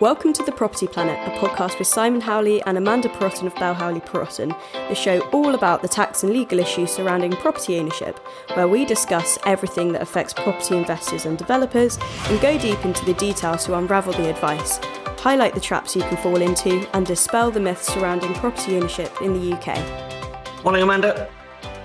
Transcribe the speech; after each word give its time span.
Welcome 0.00 0.32
to 0.32 0.42
The 0.42 0.50
Property 0.50 0.88
Planet, 0.88 1.16
a 1.28 1.38
podcast 1.38 1.78
with 1.78 1.86
Simon 1.86 2.20
Howley 2.20 2.60
and 2.62 2.76
Amanda 2.76 3.08
Perrotton 3.08 3.46
of 3.46 3.54
Bell 3.54 3.74
Howley 3.74 4.00
Perrotton, 4.00 4.52
the 4.88 4.94
show 4.96 5.20
all 5.30 5.54
about 5.54 5.82
the 5.82 5.88
tax 5.88 6.24
and 6.24 6.32
legal 6.32 6.58
issues 6.58 6.90
surrounding 6.90 7.30
property 7.30 7.78
ownership, 7.78 8.18
where 8.54 8.66
we 8.66 8.84
discuss 8.84 9.38
everything 9.46 9.92
that 9.92 10.02
affects 10.02 10.34
property 10.34 10.76
investors 10.76 11.26
and 11.26 11.38
developers 11.38 11.96
and 12.24 12.40
go 12.40 12.58
deep 12.58 12.84
into 12.84 13.04
the 13.04 13.14
details 13.14 13.66
to 13.66 13.76
unravel 13.76 14.12
the 14.14 14.28
advice, 14.28 14.80
highlight 15.20 15.54
the 15.54 15.60
traps 15.60 15.94
you 15.94 16.02
can 16.02 16.16
fall 16.16 16.42
into, 16.42 16.88
and 16.96 17.06
dispel 17.06 17.52
the 17.52 17.60
myths 17.60 17.86
surrounding 17.86 18.34
property 18.34 18.76
ownership 18.76 19.22
in 19.22 19.32
the 19.32 19.56
UK. 19.56 20.64
Morning, 20.64 20.82
Amanda. 20.82 21.30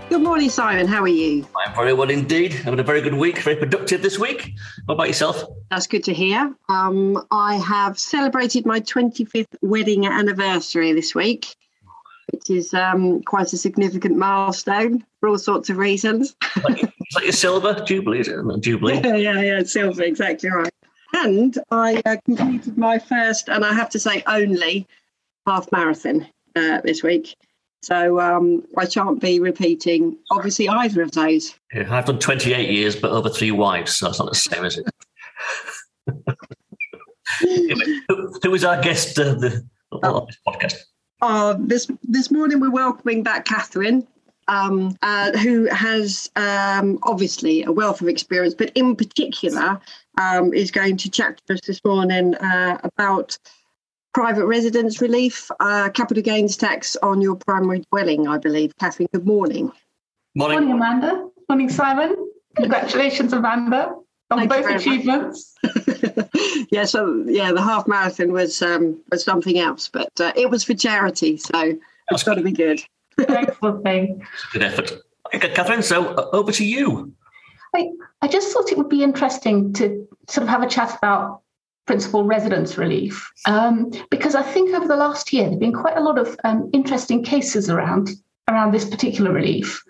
Good 0.10 0.24
morning, 0.24 0.50
Simon. 0.50 0.88
How 0.88 1.04
are 1.04 1.08
you? 1.08 1.48
I'm 1.56 1.76
very 1.76 1.94
well 1.94 2.10
indeed. 2.10 2.52
Having 2.54 2.80
a 2.80 2.84
very 2.84 3.00
good 3.00 3.14
week, 3.14 3.38
very 3.44 3.56
productive 3.56 4.02
this 4.02 4.18
week. 4.18 4.54
What 4.86 4.96
about 4.96 5.08
yourself? 5.08 5.44
That's 5.70 5.86
good 5.86 6.04
to 6.06 6.14
hear. 6.16 6.52
Um, 6.68 7.24
I 7.30 7.58
have 7.58 8.00
celebrated 8.00 8.66
my 8.66 8.80
25th 8.80 9.56
wedding 9.62 10.08
anniversary 10.08 10.94
this 10.94 11.14
week, 11.14 11.56
which 12.32 12.50
is 12.50 12.74
um, 12.74 13.22
quite 13.22 13.54
a 13.54 13.58
significant 13.58 14.18
milestone 14.18 15.06
for 15.20 15.30
all 15.30 15.38
sorts 15.38 15.70
of 15.70 15.78
reasons. 15.78 16.36
like, 16.64 16.82
it's 16.82 17.16
like 17.16 17.26
your 17.26 17.32
silver 17.32 17.76
jubilee, 17.86 18.22
is 18.22 18.30
it? 18.30 18.44
Not 18.44 18.62
jubilee. 18.62 19.02
yeah, 19.04 19.16
yeah, 19.16 19.42
yeah, 19.42 19.64
silver, 19.64 20.02
exactly 20.02 20.50
right. 20.50 20.74
And 21.14 21.56
I 21.70 22.02
uh, 22.08 22.18
completed 22.26 22.80
my 22.80 22.98
first, 22.98 23.48
and 23.48 23.64
I 23.64 23.74
have 23.74 23.92
to 23.92 24.00
say 24.00 24.24
only, 24.26 24.88
half 25.46 25.72
marathon 25.72 26.26
uh, 26.56 26.82
this 26.82 27.04
week. 27.04 27.36
So 27.82 28.20
um, 28.20 28.64
I 28.78 28.88
shan't 28.88 29.22
be 29.22 29.40
repeating, 29.40 30.18
obviously, 30.32 30.68
either 30.68 31.02
of 31.02 31.12
those. 31.12 31.56
Yeah, 31.74 31.88
I've 31.90 32.06
done 32.06 32.20
28 32.20 32.70
years, 32.70 32.96
but 32.96 33.12
over 33.12 33.30
three 33.30 33.52
wives, 33.52 33.96
so 33.96 34.10
it's 34.10 34.20
not 34.20 34.30
the 34.30 34.36
same, 34.36 34.66
is 34.66 34.78
it? 34.78 34.86
anyway, 37.42 38.00
who, 38.10 38.34
who 38.44 38.54
is 38.54 38.64
our 38.64 38.82
guest 38.82 39.18
uh, 39.18 39.36
the, 39.36 39.66
on 39.92 40.26
this 40.28 40.38
podcast? 40.48 40.76
Uh, 41.22 41.56
this 41.60 41.88
this 42.04 42.32
morning 42.32 42.62
we're 42.62 42.72
welcoming 42.72 43.24
back 43.24 43.46
Katherine, 43.46 44.08
um, 44.48 44.98
uh, 45.02 45.38
who 45.38 45.66
has 45.66 46.30
um, 46.36 46.98
obviously 47.04 47.64
a 47.64 47.72
wealth 47.72 48.02
of 48.02 48.08
experience, 48.08 48.54
but 48.54 48.72
in 48.76 48.96
particular 48.96 49.80
um, 50.18 50.54
is 50.54 50.72
going 50.72 50.98
to 50.98 51.10
chat 51.10 51.42
to 51.48 51.54
us 51.54 51.62
this 51.62 51.84
morning 51.84 52.36
uh, 52.36 52.80
about 52.84 53.38
private 54.14 54.46
residence 54.46 55.02
relief, 55.02 55.50
uh, 55.60 55.90
capital 55.90 56.24
gains 56.24 56.58
tax 56.58 56.96
on 57.04 57.22
your 57.22 57.36
primary 57.36 57.84
dwelling, 57.92 58.28
I 58.28 58.38
believe. 58.38 58.76
Katherine, 58.78 59.10
good 59.14 59.26
morning. 59.26 59.72
Morning. 60.36 60.68
Morning, 60.68 60.72
Amanda. 60.72 61.30
Morning, 61.48 61.70
Simon. 61.70 62.16
Congratulations, 62.56 63.34
Amanda, 63.34 63.94
on 64.32 64.40
Thank 64.40 64.50
both 64.50 64.66
achievements. 64.66 65.56
yeah, 66.72 66.86
so 66.86 67.24
yeah, 67.28 67.52
the 67.52 67.62
half 67.62 67.88
marathon 67.88 68.32
was 68.32 68.62
um, 68.62 69.02
was 69.12 69.24
something 69.24 69.60
else, 69.60 69.88
but 69.88 70.10
uh, 70.20 70.34
it 70.36 70.50
was 70.50 70.64
for 70.64 70.74
charity, 70.74 71.38
so 71.38 71.78
it's 72.12 72.24
got 72.24 72.36
to 72.36 72.42
be 72.42 72.52
good. 72.52 72.82
Excellent 73.18 73.84
thing. 73.84 74.26
Good 74.52 74.64
effort. 74.64 74.92
Okay, 75.34 75.50
Katherine, 75.50 75.84
so 75.84 76.08
uh, 76.16 76.30
over 76.34 76.52
to 76.52 76.66
you. 76.66 77.14
I, 77.76 77.90
I 78.22 78.28
just 78.28 78.52
thought 78.52 78.72
it 78.72 78.78
would 78.78 78.90
be 78.90 79.04
interesting 79.04 79.74
to 79.74 80.08
sort 80.28 80.44
of 80.44 80.50
have 80.50 80.64
a 80.64 80.68
chat 80.68 80.98
about 80.98 81.42
principal 81.90 82.24
residence 82.24 82.78
relief 82.78 83.32
um, 83.48 83.90
because 84.12 84.36
I 84.36 84.44
think 84.44 84.76
over 84.76 84.88
the 84.88 84.96
last 84.96 85.34
year 85.34 85.46
there 85.46 85.54
have 85.54 85.60
been 85.60 85.74
quite 85.74 85.98
a 85.98 86.02
lot 86.02 86.20
of 86.20 86.40
um, 86.44 86.70
interesting 86.72 87.24
cases 87.24 87.68
around 87.68 88.12
around 88.48 88.72
this 88.72 88.88
particular 88.88 89.32
relief. 89.34 89.84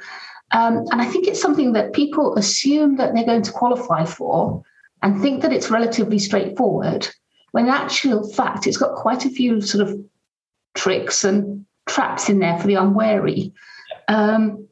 Um, 0.51 0.85
and 0.91 1.01
I 1.01 1.05
think 1.05 1.27
it's 1.27 1.41
something 1.41 1.73
that 1.73 1.91
people 1.91 2.37
assume 2.37 2.95
that 2.95 3.13
they're 3.13 3.25
going 3.25 3.41
to 3.41 3.51
qualify 3.51 4.05
for 4.05 4.63
and 5.03 5.21
think 5.21 5.41
that 5.41 5.51
it's 5.51 5.69
relatively 5.69 6.19
straightforward, 6.19 7.05
when 7.51 7.65
in 7.65 7.69
actual 7.69 8.31
fact, 8.31 8.65
it's 8.65 8.77
got 8.77 8.95
quite 8.95 9.25
a 9.25 9.29
few 9.29 9.59
sort 9.59 9.85
of 9.85 9.99
tricks 10.75 11.25
and 11.25 11.65
traps 11.85 12.29
in 12.29 12.39
there 12.39 12.57
for 12.59 12.67
the 12.67 12.75
unwary. 12.75 13.51
Um, 14.07 14.69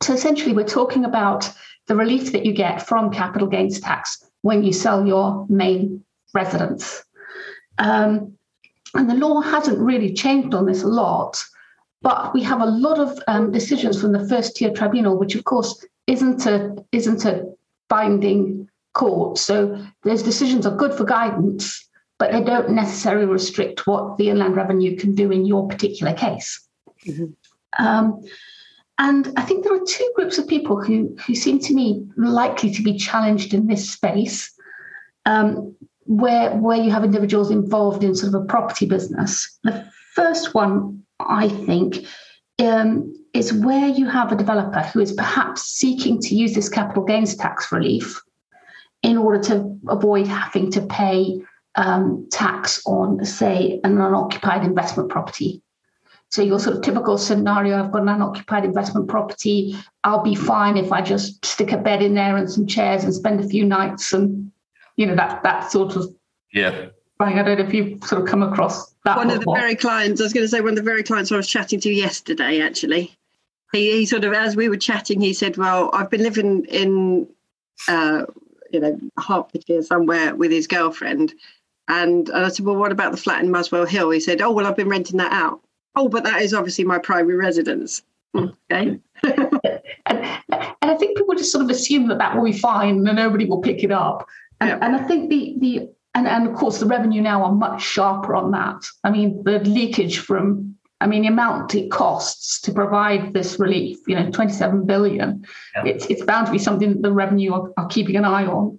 so 0.00 0.14
essentially, 0.14 0.54
we're 0.54 0.76
talking 0.80 1.04
about 1.04 1.52
the 1.88 1.96
relief 1.96 2.32
that 2.32 2.46
you 2.46 2.54
get 2.54 2.86
from 2.88 3.12
capital 3.12 3.48
gains 3.48 3.80
tax 3.80 4.24
when 4.40 4.64
you 4.64 4.72
sell 4.72 5.06
your 5.06 5.44
main 5.50 6.02
residence. 6.34 7.04
Um, 7.78 8.36
and 8.94 9.08
the 9.08 9.14
law 9.14 9.40
hasn't 9.40 9.78
really 9.78 10.12
changed 10.12 10.54
on 10.54 10.66
this 10.66 10.82
a 10.82 10.88
lot, 10.88 11.42
but 12.02 12.34
we 12.34 12.42
have 12.42 12.60
a 12.60 12.66
lot 12.66 12.98
of 12.98 13.18
um, 13.28 13.52
decisions 13.52 14.00
from 14.00 14.12
the 14.12 14.28
first 14.28 14.56
tier 14.56 14.72
tribunal, 14.72 15.18
which 15.18 15.34
of 15.34 15.44
course 15.44 15.84
isn't 16.06 16.46
a 16.46 16.76
isn't 16.92 17.24
a 17.24 17.44
binding 17.88 18.68
court. 18.94 19.38
So 19.38 19.84
those 20.02 20.22
decisions 20.22 20.66
are 20.66 20.76
good 20.76 20.94
for 20.94 21.04
guidance, 21.04 21.88
but 22.18 22.32
they 22.32 22.42
don't 22.42 22.70
necessarily 22.70 23.26
restrict 23.26 23.86
what 23.86 24.16
the 24.16 24.30
Inland 24.30 24.56
Revenue 24.56 24.96
can 24.96 25.14
do 25.14 25.30
in 25.30 25.44
your 25.44 25.68
particular 25.68 26.12
case. 26.12 26.60
Mm-hmm. 27.06 27.84
Um, 27.84 28.22
and 28.98 29.32
I 29.36 29.42
think 29.42 29.64
there 29.64 29.74
are 29.74 29.86
two 29.86 30.12
groups 30.14 30.36
of 30.36 30.46
people 30.48 30.82
who 30.82 31.16
who 31.26 31.34
seem 31.34 31.58
to 31.60 31.74
me 31.74 32.06
likely 32.16 32.70
to 32.72 32.82
be 32.82 32.98
challenged 32.98 33.54
in 33.54 33.66
this 33.66 33.88
space. 33.90 34.52
Um, 35.26 35.76
where 36.10 36.50
where 36.56 36.76
you 36.76 36.90
have 36.90 37.04
individuals 37.04 37.52
involved 37.52 38.02
in 38.02 38.16
sort 38.16 38.34
of 38.34 38.42
a 38.42 38.44
property 38.44 38.84
business. 38.84 39.58
The 39.62 39.88
first 40.14 40.54
one, 40.54 41.04
I 41.20 41.48
think, 41.48 42.04
um, 42.58 43.14
is 43.32 43.52
where 43.52 43.86
you 43.86 44.08
have 44.08 44.32
a 44.32 44.36
developer 44.36 44.80
who 44.80 44.98
is 44.98 45.12
perhaps 45.12 45.62
seeking 45.62 46.20
to 46.22 46.34
use 46.34 46.52
this 46.52 46.68
capital 46.68 47.04
gains 47.04 47.36
tax 47.36 47.70
relief 47.70 48.20
in 49.04 49.18
order 49.18 49.40
to 49.44 49.78
avoid 49.88 50.26
having 50.26 50.72
to 50.72 50.82
pay 50.82 51.40
um, 51.76 52.26
tax 52.32 52.82
on, 52.86 53.24
say, 53.24 53.80
an 53.84 53.92
unoccupied 53.92 54.64
investment 54.64 55.10
property. 55.10 55.62
So 56.30 56.42
your 56.42 56.58
sort 56.58 56.76
of 56.76 56.82
typical 56.82 57.18
scenario, 57.18 57.78
I've 57.78 57.92
got 57.92 58.02
an 58.02 58.08
unoccupied 58.08 58.64
investment 58.64 59.06
property. 59.06 59.76
I'll 60.02 60.24
be 60.24 60.34
fine 60.34 60.76
if 60.76 60.90
I 60.90 61.02
just 61.02 61.44
stick 61.46 61.70
a 61.70 61.78
bed 61.78 62.02
in 62.02 62.14
there 62.14 62.36
and 62.36 62.50
some 62.50 62.66
chairs 62.66 63.04
and 63.04 63.14
spend 63.14 63.40
a 63.40 63.48
few 63.48 63.64
nights 63.64 64.12
and 64.12 64.50
you 64.96 65.06
know 65.06 65.14
that 65.14 65.42
that 65.42 65.70
sort 65.70 65.96
of 65.96 66.14
yeah. 66.52 66.88
I 67.18 67.34
don't 67.42 67.58
know 67.58 67.64
if 67.66 67.74
you've 67.74 68.02
sort 68.02 68.22
of 68.22 68.28
come 68.28 68.42
across 68.42 68.94
that. 69.04 69.18
One 69.18 69.30
of 69.30 69.40
the 69.40 69.52
very 69.52 69.74
clients, 69.74 70.22
I 70.22 70.24
was 70.24 70.32
going 70.32 70.44
to 70.44 70.48
say, 70.48 70.62
one 70.62 70.70
of 70.70 70.76
the 70.76 70.82
very 70.82 71.02
clients 71.02 71.30
I 71.30 71.36
was 71.36 71.46
chatting 71.46 71.78
to 71.80 71.92
yesterday, 71.92 72.62
actually, 72.62 73.14
he, 73.72 73.92
he 73.92 74.06
sort 74.06 74.24
of, 74.24 74.32
as 74.32 74.56
we 74.56 74.70
were 74.70 74.78
chatting, 74.78 75.20
he 75.20 75.34
said, 75.34 75.58
"Well, 75.58 75.90
I've 75.92 76.08
been 76.08 76.22
living 76.22 76.64
in, 76.64 77.28
uh, 77.88 78.24
you 78.70 78.80
know, 78.80 78.98
Hertfordshire 79.18 79.82
somewhere 79.82 80.34
with 80.34 80.50
his 80.50 80.66
girlfriend." 80.66 81.34
And, 81.90 82.28
and 82.28 82.46
I 82.46 82.48
said, 82.48 82.64
well, 82.64 82.76
what 82.76 82.92
about 82.92 83.10
the 83.10 83.18
flat 83.18 83.42
in 83.42 83.50
Muswell 83.50 83.84
Hill? 83.84 84.10
He 84.10 84.20
said, 84.20 84.40
oh, 84.40 84.52
well, 84.52 84.64
I've 84.64 84.76
been 84.76 84.88
renting 84.88 85.16
that 85.16 85.32
out. 85.32 85.60
Oh, 85.96 86.08
but 86.08 86.22
that 86.22 86.40
is 86.40 86.54
obviously 86.54 86.84
my 86.84 86.98
primary 86.98 87.34
residence. 87.34 88.02
Okay. 88.36 89.00
and, 89.24 89.60
and 90.06 90.74
I 90.82 90.94
think 90.94 91.18
people 91.18 91.34
just 91.34 91.50
sort 91.50 91.64
of 91.64 91.70
assume 91.70 92.06
that 92.06 92.18
that 92.18 92.36
will 92.36 92.44
be 92.44 92.56
fine 92.56 93.04
and 93.06 93.16
nobody 93.16 93.44
will 93.44 93.60
pick 93.60 93.82
it 93.82 93.90
up. 93.90 94.28
And, 94.60 94.70
yeah. 94.70 94.78
and 94.82 94.96
I 94.96 95.02
think 95.04 95.30
the 95.30 95.56
the 95.58 95.88
and, 96.14 96.26
and 96.26 96.48
of 96.48 96.54
course 96.54 96.78
the 96.78 96.86
revenue 96.86 97.22
now 97.22 97.44
are 97.44 97.52
much 97.52 97.82
sharper 97.82 98.34
on 98.34 98.50
that. 98.52 98.84
I 99.04 99.10
mean, 99.10 99.42
the 99.44 99.60
leakage 99.60 100.18
from 100.18 100.76
I 101.00 101.06
mean, 101.06 101.22
the 101.22 101.28
amount 101.28 101.74
it 101.74 101.90
costs 101.90 102.60
to 102.60 102.72
provide 102.72 103.32
this 103.32 103.58
relief, 103.58 103.98
you 104.06 104.14
know, 104.14 104.30
27 104.30 104.84
billion, 104.84 105.46
yeah. 105.74 105.86
it's, 105.86 106.04
it's 106.06 106.22
bound 106.24 106.46
to 106.46 106.52
be 106.52 106.58
something 106.58 106.92
that 106.92 107.02
the 107.02 107.12
revenue 107.12 107.54
are, 107.54 107.72
are 107.78 107.86
keeping 107.86 108.16
an 108.16 108.26
eye 108.26 108.44
on. 108.44 108.78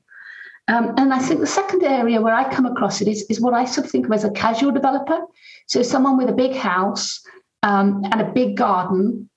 Um, 0.68 0.94
and 0.98 1.12
I 1.14 1.18
think 1.18 1.40
the 1.40 1.48
second 1.48 1.84
area 1.84 2.22
where 2.22 2.36
I 2.36 2.54
come 2.54 2.68
across 2.68 3.02
it 3.02 3.08
is, 3.08 3.24
is 3.24 3.42
what 3.42 3.56
I 3.56 3.66
sort 3.66 3.86
of 3.86 3.92
think 3.92 4.06
of 4.06 4.12
as 4.14 4.24
a 4.24 4.32
casual 4.32 4.72
developer. 4.72 5.20
So 5.66 5.82
someone 5.82 6.16
with 6.16 6.30
a 6.30 6.34
big 6.34 6.56
house 6.56 7.20
um, 7.64 8.04
and 8.12 8.22
a 8.22 8.32
big 8.32 8.56
garden, 8.56 9.28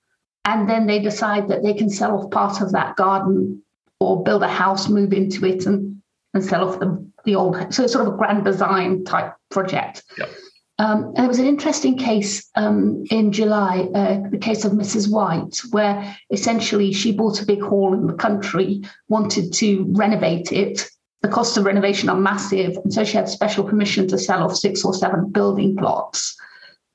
and 0.45 0.69
then 0.69 0.85
they 0.85 0.99
decide 0.99 1.47
that 1.47 1.63
they 1.63 1.73
can 1.73 1.89
sell 1.89 2.15
off 2.15 2.29
part 2.29 2.61
of 2.61 2.71
that 2.73 2.95
garden 2.95 3.63
or 3.99 4.23
build 4.23 4.43
a 4.43 4.47
house, 4.47 4.87
move 4.87 5.11
into 5.11 5.45
it, 5.45 5.65
and 5.65 5.94
and 6.35 6.43
sell 6.43 6.69
off 6.69 6.79
the, 6.79 7.11
the 7.23 7.33
old. 7.33 7.73
So 7.73 7.83
it's 7.83 7.93
sort 7.93 8.07
of 8.07 8.13
a 8.13 8.17
grand 8.17 8.43
design 8.45 9.03
type 9.05 9.33
project. 9.49 10.03
Yep. 10.19 10.29
Um, 10.77 11.13
and 11.15 11.25
it 11.25 11.27
was 11.29 11.39
an 11.39 11.45
interesting 11.45 11.97
case 11.97 12.49
um, 12.55 13.05
in 13.09 13.31
July, 13.31 13.87
uh, 13.95 14.29
the 14.29 14.37
case 14.37 14.65
of 14.65 14.73
Mrs. 14.73 15.09
White, 15.09 15.61
where 15.71 16.17
essentially 16.29 16.91
she 16.91 17.13
bought 17.13 17.41
a 17.41 17.45
big 17.45 17.61
hall 17.61 17.93
in 17.93 18.07
the 18.07 18.13
country, 18.13 18.83
wanted 19.07 19.53
to 19.53 19.85
renovate 19.91 20.51
it. 20.51 20.89
The 21.21 21.29
costs 21.29 21.55
of 21.55 21.63
renovation 21.63 22.09
are 22.09 22.17
massive. 22.17 22.75
And 22.83 22.93
so 22.93 23.05
she 23.05 23.15
had 23.15 23.29
special 23.29 23.63
permission 23.63 24.07
to 24.09 24.17
sell 24.17 24.43
off 24.43 24.57
six 24.57 24.83
or 24.83 24.93
seven 24.93 25.31
building 25.31 25.77
plots. 25.77 26.35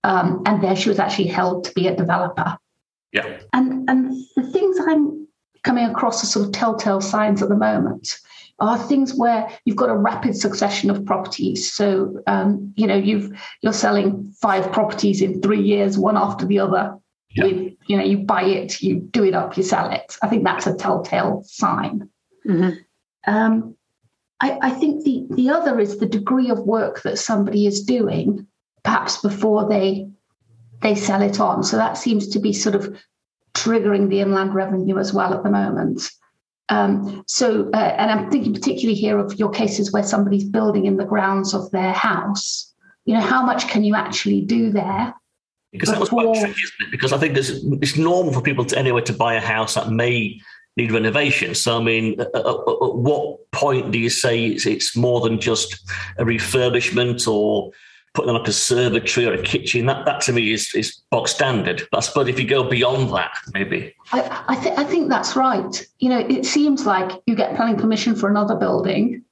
Um, 0.04 0.42
and 0.44 0.62
there 0.62 0.76
she 0.76 0.90
was 0.90 0.98
actually 0.98 1.28
held 1.28 1.64
to 1.64 1.72
be 1.72 1.86
a 1.86 1.96
developer. 1.96 2.58
Yeah. 3.12 3.40
And, 3.54 3.88
and 3.88 4.12
the 4.36 4.42
things 4.42 4.76
I'm 4.86 5.26
coming 5.64 5.86
across 5.86 6.22
as 6.22 6.30
sort 6.30 6.46
of 6.46 6.52
telltale 6.52 7.00
signs 7.00 7.42
at 7.42 7.48
the 7.48 7.56
moment 7.56 8.18
are 8.60 8.78
things 8.78 9.14
where 9.14 9.48
you've 9.64 9.76
got 9.76 9.90
a 9.90 9.96
rapid 9.96 10.36
succession 10.36 10.90
of 10.90 11.04
properties. 11.04 11.72
So 11.72 12.22
um, 12.26 12.72
you 12.76 12.86
know 12.86 12.96
you've 12.96 13.38
you're 13.62 13.72
selling 13.72 14.32
five 14.40 14.70
properties 14.72 15.22
in 15.22 15.40
three 15.40 15.62
years, 15.62 15.98
one 15.98 16.16
after 16.16 16.46
the 16.46 16.58
other. 16.58 16.96
Yeah. 17.30 17.44
With 17.44 17.72
you 17.86 17.96
know 17.96 18.04
you 18.04 18.18
buy 18.18 18.42
it, 18.42 18.80
you 18.80 19.00
do 19.00 19.24
it 19.24 19.34
up, 19.34 19.56
you 19.56 19.62
sell 19.62 19.90
it. 19.90 20.16
I 20.22 20.28
think 20.28 20.44
that's 20.44 20.66
a 20.66 20.74
telltale 20.74 21.42
sign. 21.46 22.08
Mm-hmm. 22.46 23.32
Um, 23.32 23.76
I, 24.40 24.58
I 24.62 24.70
think 24.70 25.04
the, 25.04 25.26
the 25.30 25.50
other 25.50 25.78
is 25.78 25.98
the 25.98 26.06
degree 26.06 26.50
of 26.50 26.60
work 26.60 27.02
that 27.02 27.18
somebody 27.18 27.66
is 27.66 27.82
doing, 27.82 28.46
perhaps 28.82 29.18
before 29.18 29.68
they 29.68 30.08
they 30.80 30.94
sell 30.94 31.20
it 31.20 31.38
on. 31.40 31.62
So 31.62 31.76
that 31.76 31.98
seems 31.98 32.28
to 32.28 32.38
be 32.38 32.52
sort 32.52 32.74
of 32.74 32.98
triggering 33.54 34.08
the 34.08 34.20
inland 34.20 34.54
revenue 34.54 34.98
as 34.98 35.12
well 35.12 35.34
at 35.34 35.42
the 35.42 35.50
moment. 35.50 36.10
Um, 36.70 37.24
so, 37.26 37.68
uh, 37.74 37.76
and 37.76 38.10
I'm 38.10 38.30
thinking 38.30 38.54
particularly 38.54 38.94
here 38.94 39.18
of 39.18 39.38
your 39.38 39.50
cases 39.50 39.92
where 39.92 40.04
somebody's 40.04 40.44
building 40.44 40.86
in 40.86 40.96
the 40.96 41.04
grounds 41.04 41.52
of 41.52 41.70
their 41.72 41.92
house. 41.92 42.72
You 43.04 43.14
know, 43.14 43.20
how 43.20 43.44
much 43.44 43.68
can 43.68 43.82
you 43.82 43.96
actually 43.96 44.42
do 44.42 44.70
there? 44.70 45.14
Because 45.72 45.90
that 45.90 46.00
was 46.00 46.08
quite 46.08 46.34
tricky, 46.34 46.62
isn't 46.62 46.86
it? 46.86 46.90
Because 46.90 47.12
I 47.12 47.18
think 47.18 47.36
it's 47.36 47.96
normal 47.96 48.32
for 48.32 48.40
people 48.40 48.64
to 48.64 48.78
anyway 48.78 49.02
to 49.02 49.12
buy 49.12 49.34
a 49.34 49.40
house 49.40 49.74
that 49.74 49.90
may 49.90 50.40
need 50.76 50.92
renovation. 50.92 51.54
So, 51.54 51.78
I 51.78 51.82
mean, 51.82 52.20
at, 52.20 52.34
at 52.34 52.44
what 52.44 53.50
point 53.52 53.90
do 53.90 53.98
you 53.98 54.10
say 54.10 54.46
it's, 54.46 54.66
it's 54.66 54.96
more 54.96 55.20
than 55.20 55.40
just 55.40 55.80
a 56.18 56.24
refurbishment 56.24 57.26
or 57.26 57.70
putting 58.14 58.30
on 58.30 58.40
a 58.40 58.44
conservatory 58.44 59.26
or 59.26 59.34
a 59.34 59.42
kitchen? 59.42 59.86
That, 59.86 60.04
that 60.04 60.20
to 60.22 60.32
me 60.32 60.52
is, 60.52 60.74
is 60.74 61.00
box 61.10 61.34
standard. 61.34 61.86
But 61.90 61.98
I 61.98 62.00
suppose 62.00 62.28
if 62.28 62.38
you 62.38 62.46
go 62.46 62.68
beyond 62.68 63.10
that, 63.14 63.32
maybe. 63.54 63.94
I, 64.12 64.44
I, 64.48 64.56
th- 64.56 64.78
I 64.78 64.84
think 64.84 65.08
that's 65.08 65.36
right. 65.36 65.86
You 65.98 66.08
know, 66.10 66.18
it 66.18 66.44
seems 66.44 66.86
like 66.86 67.20
you 67.26 67.34
get 67.34 67.56
planning 67.56 67.76
permission 67.76 68.14
for 68.14 68.28
another 68.28 68.54
building. 68.54 69.24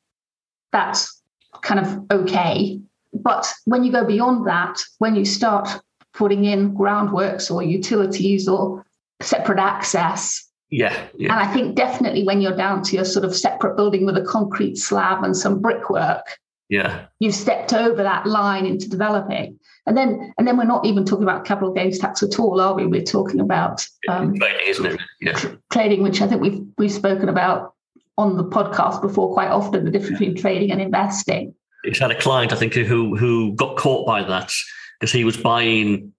That's 0.73 1.21
kind 1.63 1.81
of 1.81 2.11
okay. 2.11 2.81
But 3.13 3.47
when 3.65 3.85
you 3.85 3.93
go 3.93 4.05
beyond 4.05 4.47
that, 4.47 4.81
when 4.99 5.17
you 5.17 5.25
start 5.25 5.69
putting 6.13 6.45
in 6.45 6.77
groundworks 6.77 7.51
or 7.51 7.63
utilities 7.63 8.49
or 8.49 8.85
separate 9.21 9.59
access, 9.59 10.45
yeah, 10.71 11.07
yeah. 11.17 11.33
And 11.33 11.41
I 11.41 11.51
think 11.53 11.77
definitely 11.77 12.25
when 12.25 12.43
you're 12.43 12.57
down 12.57 12.83
to 12.83 12.97
your 12.97 13.05
sort 13.07 13.25
of 13.25 13.35
separate 13.35 13.77
building 13.77 14.05
with 14.05 14.19
a 14.19 14.23
concrete 14.23 14.77
slab 14.77 15.25
and 15.25 15.35
some 15.35 15.63
brickwork, 15.63 16.39
yeah, 16.69 17.07
you've 17.19 17.35
stepped 17.35 17.73
over 17.73 18.03
that 18.03 18.27
line 18.27 18.67
into 18.67 18.89
developing. 18.89 19.59
And 19.87 19.97
then 19.97 20.35
and 20.37 20.47
then 20.47 20.59
we're 20.59 20.65
not 20.65 20.85
even 20.85 21.05
talking 21.05 21.23
about 21.23 21.47
capital 21.47 21.73
gains 21.73 21.99
tax 21.99 22.23
at 22.23 22.39
all, 22.39 22.61
are 22.61 22.75
we? 22.75 22.87
We're 22.87 23.03
talking 23.03 23.41
about 23.41 23.87
um, 24.09 24.35
trading, 24.35 24.67
isn't 24.67 24.87
it? 24.87 25.01
Yeah. 25.21 25.41
Trading, 25.73 26.03
which 26.03 26.21
I 26.21 26.27
think 26.27 26.43
we've 26.43 26.63
we've 26.77 26.93
spoken 26.93 27.29
about 27.29 27.75
on 28.19 28.37
the 28.37 28.45
podcast 28.45 29.01
before 29.01 29.33
quite 29.33 29.49
often, 29.49 29.85
the 29.85 29.91
difference 29.91 30.19
between 30.19 30.37
trading 30.37 30.73
and 30.73 30.81
investing. 30.81 31.55
It's 31.85 32.01
had 32.01 32.11
a 32.11 32.21
client, 32.21 32.53
I 32.53 32.57
think, 32.57 32.75
who 32.75 33.17
who 33.17 33.55
got 33.55 33.77
caught 33.77 34.07
by 34.07 34.23
that 34.25 34.53
because 34.99 35.13
he 35.13 35.25
was 35.25 35.37
buying 35.37 36.13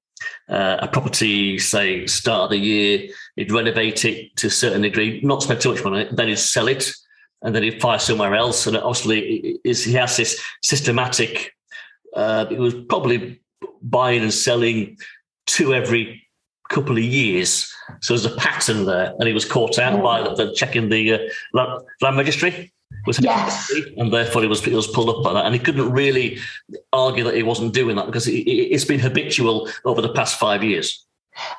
uh, 0.50 0.78
a 0.82 0.88
property, 0.88 1.60
say, 1.60 2.08
start 2.08 2.46
of 2.46 2.50
the 2.50 2.58
year, 2.58 3.10
he'd 3.36 3.52
renovate 3.52 4.06
it 4.06 4.36
to 4.38 4.48
a 4.48 4.50
certain 4.50 4.82
degree, 4.82 5.20
not 5.24 5.44
spend 5.44 5.62
too 5.62 5.74
much 5.74 5.84
money, 5.84 6.08
then 6.12 6.28
he'd 6.28 6.40
sell 6.40 6.68
it, 6.68 6.92
and 7.42 7.56
then 7.56 7.64
he'd 7.64 7.82
fire 7.82 8.00
somewhere 8.00 8.36
else. 8.36 8.68
And 8.68 8.78
obviously, 8.78 9.60
is 9.64 9.84
he 9.84 9.94
has 9.94 10.18
this 10.18 10.42
systematic. 10.62 11.54
Uh, 12.16 12.46
he 12.48 12.56
was 12.56 12.74
probably 12.74 13.42
buying 13.82 14.22
and 14.22 14.34
selling 14.34 14.98
two 15.46 15.74
every 15.74 16.24
couple 16.70 16.98
of 16.98 17.04
years. 17.04 17.74
So 18.02 18.14
there's 18.14 18.32
a 18.32 18.36
pattern 18.38 18.86
there, 18.86 19.14
and 19.18 19.28
he 19.28 19.34
was 19.34 19.46
caught 19.46 19.80
out 19.80 20.02
by 20.04 20.22
the, 20.22 20.36
the 20.36 20.54
checking 20.54 20.90
the 20.90 21.14
uh, 21.14 21.20
land, 21.54 21.82
land 22.02 22.18
registry 22.18 22.72
was 23.06 23.20
yes. 23.20 23.72
and 23.98 24.12
therefore 24.12 24.42
he 24.42 24.48
was 24.48 24.64
he 24.64 24.74
was 24.74 24.88
pulled 24.88 25.10
up 25.10 25.24
by 25.24 25.34
that, 25.34 25.46
and 25.46 25.54
he 25.54 25.60
couldn't 25.60 25.92
really 25.92 26.38
argue 26.94 27.24
that 27.24 27.36
he 27.36 27.44
wasn't 27.44 27.74
doing 27.74 27.96
that 27.96 28.06
because 28.06 28.28
it, 28.28 28.34
it's 28.34 28.86
been 28.86 29.00
habitual 29.00 29.70
over 29.86 30.02
the 30.02 30.14
past 30.14 30.40
five 30.40 30.64
years. 30.64 31.06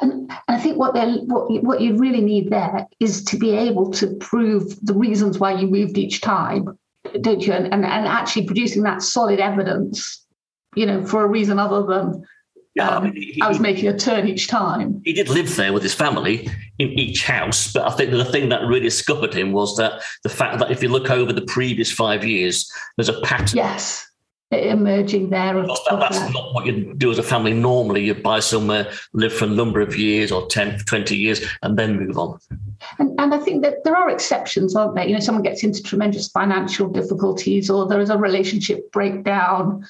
And 0.00 0.32
I 0.48 0.58
think 0.58 0.76
what 0.76 0.94
they 0.94 1.12
what 1.26 1.50
what 1.62 1.80
you 1.80 1.96
really 1.96 2.20
need 2.20 2.50
there 2.50 2.86
is 2.98 3.24
to 3.24 3.36
be 3.36 3.52
able 3.52 3.90
to 3.92 4.14
prove 4.16 4.78
the 4.84 4.94
reasons 4.94 5.38
why 5.38 5.52
you 5.52 5.66
moved 5.66 5.98
each 5.98 6.20
time, 6.20 6.78
don't 7.20 7.46
you? 7.46 7.52
And 7.52 7.66
and, 7.66 7.84
and 7.84 8.06
actually 8.06 8.46
producing 8.46 8.82
that 8.82 9.02
solid 9.02 9.40
evidence, 9.40 10.24
you 10.74 10.86
know, 10.86 11.04
for 11.04 11.24
a 11.24 11.28
reason 11.28 11.58
other 11.58 11.82
than 11.86 12.24
yeah, 12.74 12.88
um, 12.88 13.02
I, 13.02 13.06
mean, 13.06 13.16
he, 13.16 13.42
I, 13.42 13.48
was 13.48 13.58
making 13.58 13.88
a 13.88 13.98
turn 13.98 14.28
each 14.28 14.46
time. 14.46 15.02
He 15.04 15.12
did 15.12 15.28
live 15.28 15.56
there 15.56 15.72
with 15.72 15.82
his 15.82 15.94
family 15.94 16.48
in 16.78 16.88
each 16.90 17.24
house, 17.24 17.72
but 17.72 17.82
I 17.82 17.90
think 17.96 18.12
the 18.12 18.24
thing 18.24 18.48
that 18.50 18.62
really 18.62 18.90
scuppered 18.90 19.34
him 19.34 19.52
was 19.52 19.76
that 19.76 20.02
the 20.22 20.28
fact 20.28 20.60
that 20.60 20.70
if 20.70 20.82
you 20.82 20.88
look 20.88 21.10
over 21.10 21.32
the 21.32 21.42
previous 21.42 21.90
five 21.90 22.24
years, 22.24 22.70
there's 22.96 23.08
a 23.08 23.20
pattern. 23.22 23.56
Yes, 23.56 24.08
emerging 24.50 25.30
there. 25.30 25.56
Of, 25.58 25.68
that, 25.68 25.98
that's 26.00 26.20
of 26.20 26.32
not 26.32 26.54
what 26.54 26.66
you 26.66 26.94
do 26.94 27.10
as 27.10 27.18
a 27.18 27.22
family 27.22 27.52
normally. 27.52 28.04
You 28.04 28.14
buy 28.14 28.40
somewhere, 28.40 28.90
live 29.12 29.32
for 29.32 29.44
a 29.44 29.48
number 29.48 29.80
of 29.80 29.96
years 29.96 30.32
or 30.32 30.46
10, 30.46 30.80
20 30.80 31.16
years, 31.16 31.44
and 31.62 31.78
then 31.78 31.98
move 31.98 32.18
on. 32.18 32.38
And, 32.98 33.18
and 33.20 33.34
I 33.34 33.38
think 33.38 33.62
that 33.62 33.84
there 33.84 33.96
are 33.96 34.10
exceptions, 34.10 34.74
aren't 34.74 34.94
there? 34.94 35.06
You 35.06 35.14
know, 35.14 35.20
someone 35.20 35.44
gets 35.44 35.62
into 35.62 35.82
tremendous 35.82 36.28
financial 36.28 36.88
difficulties 36.88 37.70
or 37.70 37.86
there 37.86 38.00
is 38.00 38.10
a 38.10 38.18
relationship 38.18 38.90
breakdown. 38.92 39.86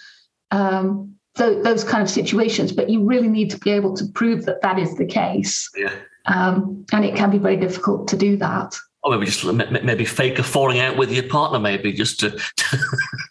Um, 0.50 1.14
those 1.36 1.84
kind 1.84 2.02
of 2.02 2.10
situations, 2.10 2.72
but 2.72 2.90
you 2.90 3.02
really 3.02 3.28
need 3.28 3.50
to 3.50 3.58
be 3.58 3.70
able 3.70 3.96
to 3.96 4.04
prove 4.14 4.44
that 4.44 4.60
that 4.62 4.78
is 4.78 4.96
the 4.96 5.06
case. 5.06 5.70
Yeah. 5.76 5.94
Um, 6.26 6.84
and 6.92 7.04
it 7.04 7.16
can 7.16 7.30
be 7.30 7.38
very 7.38 7.56
difficult 7.56 8.08
to 8.08 8.16
do 8.16 8.36
that. 8.38 8.76
Or 9.02 9.12
maybe 9.12 9.26
just 9.26 9.44
maybe 9.44 10.04
fake 10.04 10.38
a 10.38 10.42
falling 10.42 10.80
out 10.80 10.98
with 10.98 11.10
your 11.10 11.22
partner, 11.22 11.58
maybe 11.58 11.92
just 11.92 12.20
to. 12.20 12.38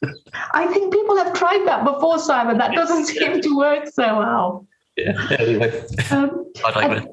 I 0.60 0.68
think 0.68 0.94
people 0.94 1.16
have 1.18 1.34
tried 1.34 1.66
that 1.66 1.86
before, 1.86 2.20
Simon. 2.20 2.58
That 2.58 2.74
doesn't 2.74 3.06
seem 3.06 3.40
to 3.40 3.58
work 3.58 3.88
so 3.88 4.18
well. 4.18 4.68
Yeah. 4.98 5.36
Anyway, 5.40 5.84
um, 6.12 6.52
I, 6.66 7.06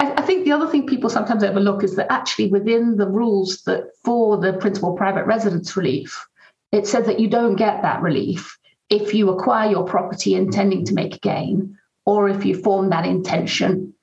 I 0.00 0.22
think 0.22 0.44
the 0.44 0.50
other 0.50 0.66
thing 0.66 0.84
people 0.86 1.08
sometimes 1.08 1.44
overlook 1.44 1.84
is 1.84 1.94
that 1.94 2.10
actually 2.10 2.48
within 2.48 2.96
the 2.96 3.06
rules 3.06 3.62
that 3.62 3.90
for 4.04 4.36
the 4.36 4.54
principal 4.54 4.96
private 4.96 5.26
residence 5.26 5.76
relief, 5.76 6.26
it 6.72 6.88
says 6.88 7.06
that 7.06 7.20
you 7.20 7.28
don't 7.28 7.54
get 7.54 7.82
that 7.82 8.02
relief 8.02 8.58
if 8.90 9.14
you 9.14 9.30
acquire 9.30 9.70
your 9.70 9.84
property 9.84 10.34
intending 10.34 10.84
to 10.86 10.94
make 10.94 11.14
a 11.14 11.20
gain, 11.20 11.78
or 12.04 12.28
if 12.28 12.44
you 12.44 12.60
form 12.60 12.90
that 12.90 13.06
intention 13.06 13.94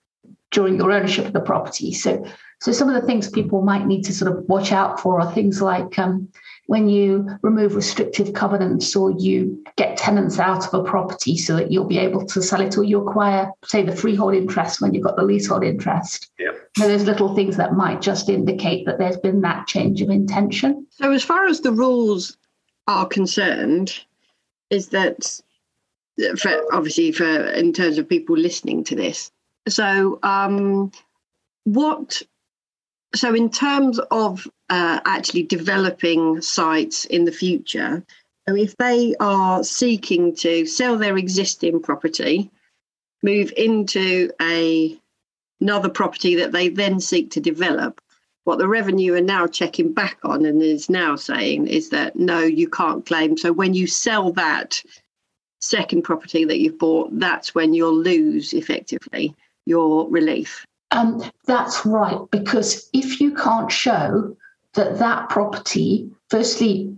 during 0.52 0.78
your 0.78 0.92
ownership 0.92 1.26
of 1.26 1.34
the 1.34 1.42
property. 1.42 1.92
So, 1.92 2.24
so 2.62 2.72
some 2.72 2.88
of 2.88 2.96
the 2.96 3.06
things 3.06 3.30
people 3.30 3.62
might 3.62 3.88
need 3.88 4.04
to 4.04 4.14
sort 4.14 4.32
of 4.32 4.48
watch 4.48 4.72
out 4.72 5.02
for 5.02 5.20
are 5.20 5.34
things 5.34 5.62
like 5.62 6.00
um, 6.00 6.30
when 6.68 6.90
you 6.90 7.30
remove 7.42 7.76
restrictive 7.76 8.34
covenants 8.34 8.96
or 8.96 9.12
you 9.12 9.64
get 9.76 9.98
tenants 9.98 10.40
out 10.40 10.66
of 10.66 10.74
a 10.74 10.84
property 10.84 11.38
so 11.38 11.56
that 11.56 11.72
you'll 11.72 11.86
be 11.86 12.00
able 12.00 12.26
to 12.26 12.42
sell 12.42 12.62
it 12.62 12.78
or 12.78 12.84
you 12.84 13.00
acquire, 13.08 13.52
say, 13.64 13.84
the 13.84 13.96
freehold 13.96 14.34
interest 14.34 14.82
when 14.82 14.94
you've 14.94 15.04
got 15.04 15.16
the 15.16 15.24
leasehold 15.24 15.64
interest. 15.64 16.32
Yeah. 16.40 16.52
So 16.76 16.88
there's 16.88 17.06
little 17.06 17.36
things 17.36 17.58
that 17.58 17.74
might 17.74 18.02
just 18.02 18.30
indicate 18.30 18.86
that 18.86 18.98
there's 18.98 19.18
been 19.18 19.42
that 19.42 19.68
change 19.68 20.02
of 20.02 20.10
intention. 20.10 20.88
So 20.90 21.12
as 21.12 21.24
far 21.24 21.46
as 21.46 21.62
the 21.62 21.72
rules 21.72 22.36
are 22.88 23.06
concerned, 23.06 23.94
is 24.70 24.90
that 24.90 25.42
for 26.38 26.52
obviously 26.74 27.12
for 27.12 27.48
in 27.52 27.74
terms 27.74 27.98
of 27.98 28.10
people 28.10 28.38
listening 28.38 28.84
to 28.86 28.96
this. 28.96 29.32
So 29.68 30.20
um, 30.24 30.92
what? 31.66 32.22
So 33.16 33.34
in 33.34 33.50
terms 33.50 34.00
of 34.12 34.48
uh, 34.70 35.00
actually 35.06 35.44
developing 35.44 36.42
sites 36.42 37.06
in 37.06 37.26
the 37.26 37.32
future, 37.32 38.04
so 38.48 38.56
if 38.56 38.76
they 38.78 39.16
are 39.20 39.64
seeking 39.64 40.36
to 40.36 40.66
sell 40.66 40.98
their 40.98 41.18
existing 41.18 41.82
property, 41.82 42.52
move 43.24 43.52
into 43.58 44.30
a 44.42 45.00
another 45.62 45.90
property 45.90 46.36
that 46.36 46.52
they 46.52 46.70
then 46.70 47.00
seek 47.00 47.32
to 47.32 47.40
develop, 47.40 48.02
what 48.44 48.60
the 48.60 48.68
revenue 48.68 49.16
are 49.16 49.22
now 49.22 49.48
checking 49.48 49.94
back 49.94 50.20
on 50.24 50.46
and 50.46 50.62
is 50.62 50.90
now 50.90 51.16
saying 51.16 51.68
is 51.68 51.90
that 51.90 52.16
no, 52.16 52.40
you 52.42 52.70
can't 52.70 53.06
claim. 53.06 53.38
So 53.38 53.52
when 53.52 53.74
you 53.74 53.88
sell 53.88 54.32
that 54.34 54.82
second 55.62 56.04
property 56.04 56.46
that 56.46 56.60
you've 56.60 56.78
bought, 56.78 57.18
that's 57.20 57.56
when 57.56 57.74
you'll 57.74 57.98
lose 57.98 58.54
effectively 58.54 59.34
your 59.66 60.08
relief. 60.10 60.66
Um, 60.92 61.22
that's 61.46 61.86
right, 61.86 62.20
because 62.32 62.90
if 62.94 63.20
you 63.20 63.34
can't 63.34 63.72
show 63.72 64.36
that 64.76 65.00
that 65.00 65.30
property, 65.30 66.10
firstly, 66.30 66.96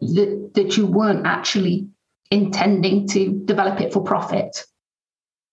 that, 0.00 0.50
that 0.54 0.76
you 0.76 0.86
weren't 0.86 1.26
actually 1.26 1.88
intending 2.30 3.06
to 3.08 3.32
develop 3.44 3.80
it 3.80 3.92
for 3.92 4.02
profit, 4.02 4.64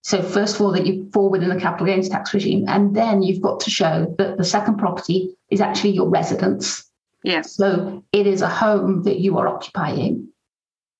so 0.03 0.21
first 0.23 0.55
of 0.55 0.61
all, 0.61 0.71
that 0.71 0.87
you 0.87 1.09
fall 1.13 1.29
within 1.29 1.49
the 1.49 1.59
capital 1.59 1.85
gains 1.85 2.09
tax 2.09 2.33
regime, 2.33 2.65
and 2.67 2.95
then 2.95 3.21
you've 3.21 3.41
got 3.41 3.59
to 3.61 3.69
show 3.69 4.13
that 4.17 4.37
the 4.37 4.43
second 4.43 4.77
property 4.77 5.37
is 5.49 5.61
actually 5.61 5.91
your 5.91 6.09
residence. 6.09 6.89
Yes. 7.23 7.55
So 7.55 8.03
it 8.11 8.25
is 8.25 8.41
a 8.41 8.49
home 8.49 9.03
that 9.03 9.19
you 9.19 9.37
are 9.37 9.47
occupying, 9.47 10.27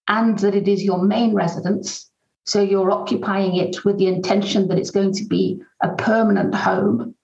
and 0.07 0.38
that 0.39 0.53
it 0.53 0.67
is 0.67 0.83
your 0.83 1.01
main 1.01 1.33
residence. 1.33 2.10
So 2.45 2.62
you're 2.62 2.91
occupying 2.91 3.55
it 3.55 3.86
with 3.86 3.98
the 3.98 4.07
intention 4.07 4.67
that 4.67 4.77
it's 4.77 4.91
going 4.91 5.13
to 5.13 5.25
be 5.25 5.62
a 5.81 5.89
permanent 5.89 6.55
home, 6.55 7.15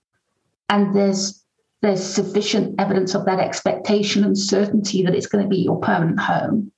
and 0.70 0.96
there's 0.96 1.44
there's 1.82 2.04
sufficient 2.04 2.76
evidence 2.80 3.14
of 3.16 3.26
that 3.26 3.40
expectation 3.40 4.24
and 4.24 4.38
certainty 4.38 5.04
that 5.04 5.16
it's 5.16 5.28
going 5.28 5.44
to 5.44 5.50
be 5.50 5.58
your 5.58 5.80
permanent 5.80 6.20
home. 6.20 6.72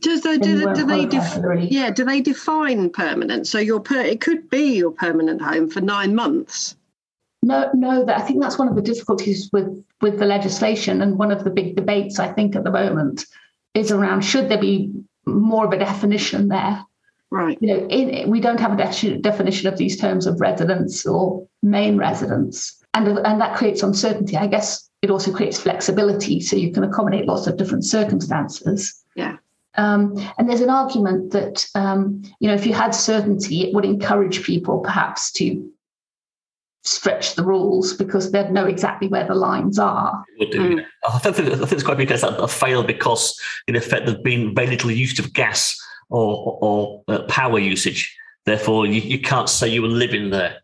Does 0.00 0.22
the, 0.22 0.38
do, 0.38 0.72
do 0.74 0.86
they 0.86 1.06
def- 1.06 1.38
yeah 1.70 1.90
do 1.90 2.04
they 2.04 2.20
define 2.20 2.90
permanent? 2.90 3.46
So 3.46 3.58
your 3.58 3.80
per- 3.80 4.00
it 4.00 4.20
could 4.20 4.50
be 4.50 4.76
your 4.76 4.90
permanent 4.90 5.40
home 5.40 5.68
for 5.68 5.80
nine 5.80 6.14
months. 6.14 6.76
No, 7.42 7.70
no. 7.74 8.04
That 8.04 8.18
I 8.18 8.22
think 8.22 8.42
that's 8.42 8.58
one 8.58 8.68
of 8.68 8.74
the 8.74 8.82
difficulties 8.82 9.48
with 9.52 9.84
with 10.00 10.18
the 10.18 10.26
legislation, 10.26 11.00
and 11.00 11.16
one 11.16 11.30
of 11.30 11.44
the 11.44 11.50
big 11.50 11.76
debates 11.76 12.18
I 12.18 12.32
think 12.32 12.56
at 12.56 12.64
the 12.64 12.72
moment 12.72 13.24
is 13.74 13.92
around 13.92 14.22
should 14.22 14.48
there 14.48 14.60
be 14.60 14.92
more 15.26 15.64
of 15.64 15.72
a 15.72 15.78
definition 15.78 16.48
there? 16.48 16.84
Right. 17.30 17.58
You 17.60 17.68
know, 17.68 17.86
in, 17.88 18.30
we 18.30 18.40
don't 18.40 18.60
have 18.60 18.72
a 18.72 18.76
de- 18.76 19.18
definition 19.18 19.68
of 19.68 19.76
these 19.76 19.98
terms 20.00 20.26
of 20.26 20.40
residence 20.40 21.04
or 21.04 21.46
main 21.62 21.98
residence, 21.98 22.82
and 22.94 23.06
and 23.06 23.40
that 23.40 23.56
creates 23.56 23.82
uncertainty. 23.82 24.36
I 24.36 24.46
guess 24.46 24.88
it 25.02 25.10
also 25.10 25.32
creates 25.32 25.60
flexibility, 25.60 26.40
so 26.40 26.56
you 26.56 26.72
can 26.72 26.84
accommodate 26.84 27.26
lots 27.26 27.46
of 27.46 27.58
different 27.58 27.84
circumstances. 27.84 29.04
Yeah. 29.14 29.36
Um, 29.74 30.14
and 30.38 30.48
there's 30.48 30.62
an 30.62 30.70
argument 30.70 31.32
that 31.32 31.66
um, 31.74 32.22
you 32.40 32.48
know 32.48 32.54
if 32.54 32.64
you 32.64 32.72
had 32.72 32.94
certainty, 32.94 33.62
it 33.62 33.74
would 33.74 33.84
encourage 33.84 34.42
people 34.42 34.80
perhaps 34.80 35.30
to 35.32 35.70
stretch 36.84 37.34
the 37.34 37.44
rules 37.44 37.92
because 37.92 38.30
they'd 38.32 38.50
know 38.50 38.64
exactly 38.64 39.08
where 39.08 39.26
the 39.26 39.34
lines 39.34 39.78
are. 39.78 40.24
Would 40.38 40.50
do. 40.50 40.76
Mm. 40.76 40.84
I, 41.06 41.18
think, 41.18 41.38
I 41.38 41.56
think 41.56 41.72
it's 41.72 41.82
quite 41.82 41.98
big 41.98 42.08
case 42.08 42.22
that 42.22 42.50
failed 42.50 42.86
because, 42.86 43.38
in 43.66 43.76
effect, 43.76 44.06
there's 44.06 44.18
been 44.18 44.54
very 44.54 44.68
little 44.68 44.90
use 44.90 45.18
of 45.18 45.34
gas 45.34 45.78
or, 46.10 46.58
or 46.60 47.04
uh, 47.08 47.22
power 47.24 47.58
usage. 47.58 48.16
Therefore, 48.46 48.86
you, 48.86 49.00
you 49.00 49.20
can't 49.20 49.48
say 49.48 49.68
you 49.68 49.82
were 49.82 49.88
living 49.88 50.30
there 50.30 50.58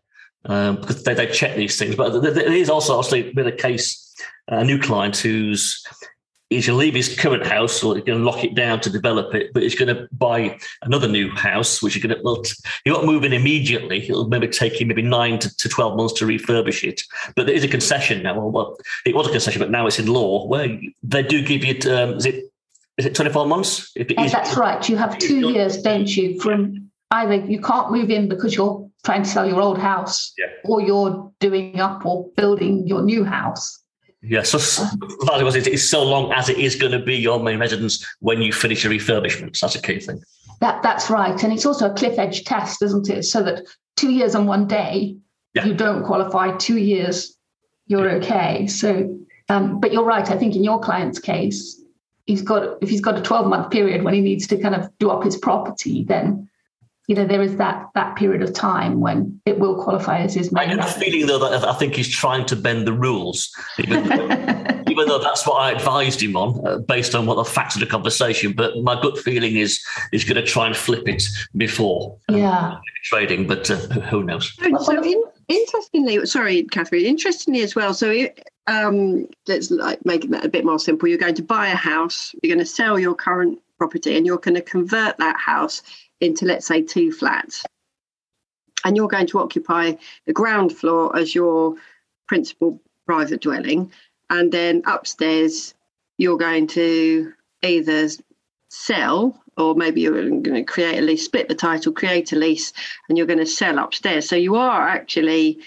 um, 0.45 0.77
because 0.77 1.03
they, 1.03 1.13
they 1.13 1.27
check 1.27 1.55
these 1.55 1.77
things. 1.77 1.95
But 1.95 2.21
there 2.21 2.51
is 2.51 2.69
also 2.69 2.97
obviously 2.97 3.31
been 3.33 3.47
a 3.47 3.51
case, 3.51 4.15
a 4.47 4.63
new 4.63 4.79
client 4.79 5.17
who's 5.17 5.85
he's 6.49 6.67
going 6.67 6.77
to 6.77 6.79
leave 6.79 6.93
his 6.93 7.17
current 7.17 7.45
house 7.45 7.83
or 7.83 7.95
he's 7.95 8.03
going 8.03 8.19
to 8.19 8.23
lock 8.23 8.43
it 8.43 8.53
down 8.53 8.79
to 8.79 8.89
develop 8.89 9.33
it, 9.33 9.51
but 9.53 9.63
he's 9.63 9.75
going 9.75 9.93
to 9.93 10.07
buy 10.11 10.57
another 10.83 11.07
new 11.07 11.29
house, 11.31 11.81
which 11.81 11.95
is 11.97 12.03
going 12.03 12.15
to, 12.15 12.55
he 12.83 12.91
won't 12.91 13.05
move 13.05 13.23
in 13.23 13.33
immediately. 13.33 14.03
It'll 14.07 14.27
maybe 14.27 14.47
take 14.47 14.79
him 14.79 14.89
maybe 14.89 15.01
nine 15.01 15.39
to, 15.39 15.55
to 15.57 15.69
12 15.69 15.97
months 15.97 16.13
to 16.13 16.25
refurbish 16.25 16.83
it. 16.87 17.01
But 17.35 17.47
there 17.47 17.55
is 17.55 17.63
a 17.63 17.67
concession 17.67 18.23
now. 18.23 18.35
Well, 18.37 18.51
well, 18.51 18.77
it 19.05 19.15
was 19.15 19.27
a 19.27 19.31
concession, 19.31 19.59
but 19.59 19.71
now 19.71 19.87
it's 19.87 19.99
in 19.99 20.07
law 20.07 20.45
where 20.47 20.79
they 21.01 21.23
do 21.23 21.43
give 21.43 21.63
you, 21.63 21.91
um, 21.91 22.13
is 22.15 22.25
it 22.25 22.45
is 22.97 23.05
it 23.05 23.15
24 23.15 23.47
months? 23.47 23.91
Yes, 23.95 24.31
that's 24.31 24.55
right. 24.55 24.87
You 24.87 24.97
have 24.97 25.17
two 25.17 25.51
years, 25.51 25.81
don't 25.81 26.15
you, 26.15 26.39
from 26.39 26.89
either 27.11 27.35
you 27.35 27.61
can't 27.61 27.91
move 27.91 28.09
in 28.09 28.27
because 28.29 28.55
you're 28.55 28.89
trying 29.03 29.23
to 29.23 29.29
sell 29.29 29.47
your 29.47 29.61
old 29.61 29.77
house 29.77 30.33
yeah. 30.37 30.47
or 30.63 30.81
you're 30.81 31.31
doing 31.39 31.79
up 31.79 32.05
or 32.05 32.29
building 32.35 32.87
your 32.87 33.01
new 33.01 33.23
house. 33.23 33.81
Yes, 34.21 34.53
yeah, 34.53 34.59
so 34.59 35.47
it 35.47 35.67
is 35.67 35.87
so 35.87 36.03
long 36.03 36.31
as 36.31 36.49
it 36.49 36.57
is 36.57 36.75
going 36.75 36.93
to 36.93 36.99
be 36.99 37.15
your 37.15 37.39
main 37.39 37.59
residence 37.59 38.03
when 38.21 38.41
you 38.41 38.51
finish 38.51 38.83
your 38.83 38.91
refurbishments. 38.91 39.59
That's 39.59 39.75
a 39.75 39.81
key 39.81 39.99
thing. 39.99 40.19
That 40.61 40.81
that's 40.81 41.11
right, 41.11 41.43
and 41.43 41.53
it's 41.53 41.65
also 41.65 41.91
a 41.91 41.93
cliff 41.93 42.17
edge 42.17 42.43
test, 42.43 42.81
isn't 42.81 43.07
it? 43.09 43.23
So 43.23 43.43
that 43.43 43.65
two 43.95 44.11
years 44.11 44.33
and 44.33 44.47
one 44.47 44.67
day, 44.67 45.17
yeah. 45.53 45.65
you 45.65 45.75
don't 45.75 46.03
qualify. 46.03 46.57
Two 46.57 46.77
years, 46.77 47.37
you're 47.85 48.09
okay. 48.13 48.65
So, 48.65 49.19
um, 49.49 49.79
but 49.79 49.93
you're 49.93 50.05
right. 50.05 50.27
I 50.31 50.37
think 50.37 50.55
in 50.55 50.63
your 50.63 50.79
client's 50.79 51.19
case, 51.19 51.79
he's 52.25 52.41
got 52.41 52.77
if 52.81 52.89
he's 52.89 53.01
got 53.01 53.17
a 53.17 53.21
12 53.21 53.47
month 53.47 53.71
period 53.71 54.03
when 54.03 54.13
he 54.13 54.21
needs 54.21 54.47
to 54.47 54.57
kind 54.57 54.75
of 54.75 54.89
do 54.99 55.09
up 55.09 55.23
his 55.23 55.37
property, 55.37 56.03
then 56.03 56.49
you 57.07 57.15
know 57.15 57.25
there 57.25 57.41
is 57.41 57.57
that 57.57 57.87
that 57.93 58.15
period 58.15 58.41
of 58.41 58.53
time 58.53 58.99
when 58.99 59.39
it 59.45 59.59
will 59.59 59.81
qualify 59.83 60.19
as 60.19 60.33
his 60.33 60.51
main. 60.51 60.69
I 60.69 60.75
get 60.75 60.85
the 60.85 60.99
feeling 60.99 61.27
though 61.27 61.39
that 61.39 61.67
I 61.67 61.73
think 61.73 61.95
he's 61.95 62.09
trying 62.09 62.45
to 62.47 62.55
bend 62.55 62.87
the 62.87 62.93
rules, 62.93 63.53
even, 63.79 64.03
even 64.89 65.07
though 65.07 65.19
that's 65.19 65.45
what 65.45 65.55
I 65.55 65.71
advised 65.71 66.21
him 66.21 66.35
on 66.35 66.65
uh, 66.67 66.79
based 66.79 67.13
on 67.13 67.25
what 67.25 67.35
the 67.35 67.45
facts 67.45 67.75
of 67.75 67.81
the 67.81 67.87
conversation. 67.87 68.53
But 68.53 68.77
my 68.81 68.99
gut 68.99 69.17
feeling 69.19 69.55
is 69.55 69.83
he's 70.11 70.23
going 70.23 70.43
to 70.43 70.45
try 70.45 70.67
and 70.67 70.75
flip 70.75 71.07
it 71.07 71.23
before 71.55 72.17
um, 72.29 72.37
yeah 72.37 72.77
trading, 73.03 73.45
but 73.45 73.69
uh, 73.69 73.75
who 73.75 74.23
knows? 74.23 74.51
So 74.83 75.03
in, 75.03 75.23
interestingly, 75.47 76.25
sorry, 76.25 76.63
Katherine. 76.63 77.05
Interestingly 77.05 77.61
as 77.61 77.75
well. 77.75 77.93
So. 77.93 78.09
It, 78.09 78.43
um, 78.67 79.27
let's 79.47 79.69
like 79.69 80.03
making 80.05 80.31
that 80.31 80.45
a 80.45 80.49
bit 80.49 80.65
more 80.65 80.79
simple. 80.79 81.07
You're 81.07 81.17
going 81.17 81.35
to 81.35 81.43
buy 81.43 81.67
a 81.67 81.75
house, 81.75 82.33
you're 82.41 82.53
going 82.53 82.65
to 82.65 82.71
sell 82.71 82.97
your 82.97 83.15
current 83.15 83.59
property, 83.77 84.17
and 84.17 84.25
you're 84.25 84.37
going 84.37 84.55
to 84.55 84.61
convert 84.61 85.17
that 85.17 85.37
house 85.37 85.81
into, 86.21 86.45
let's 86.45 86.65
say, 86.65 86.81
two 86.81 87.11
flats. 87.11 87.63
And 88.83 88.95
you're 88.95 89.07
going 89.07 89.27
to 89.27 89.39
occupy 89.39 89.93
the 90.25 90.33
ground 90.33 90.75
floor 90.75 91.15
as 91.17 91.33
your 91.33 91.75
principal 92.27 92.79
private 93.05 93.41
dwelling. 93.41 93.91
And 94.29 94.51
then 94.51 94.81
upstairs, 94.85 95.73
you're 96.17 96.37
going 96.37 96.67
to 96.67 97.33
either 97.61 98.09
sell 98.69 99.41
or 99.57 99.75
maybe 99.75 100.01
you're 100.01 100.29
going 100.29 100.43
to 100.43 100.63
create 100.63 100.97
a 100.97 101.01
lease, 101.01 101.25
split 101.25 101.47
the 101.47 101.55
title, 101.55 101.93
create 101.93 102.33
a 102.33 102.35
lease, 102.35 102.73
and 103.07 103.17
you're 103.17 103.27
going 103.27 103.39
to 103.39 103.45
sell 103.45 103.79
upstairs. 103.79 104.27
So 104.27 104.35
you 104.35 104.55
are 104.55 104.87
actually 104.87 105.59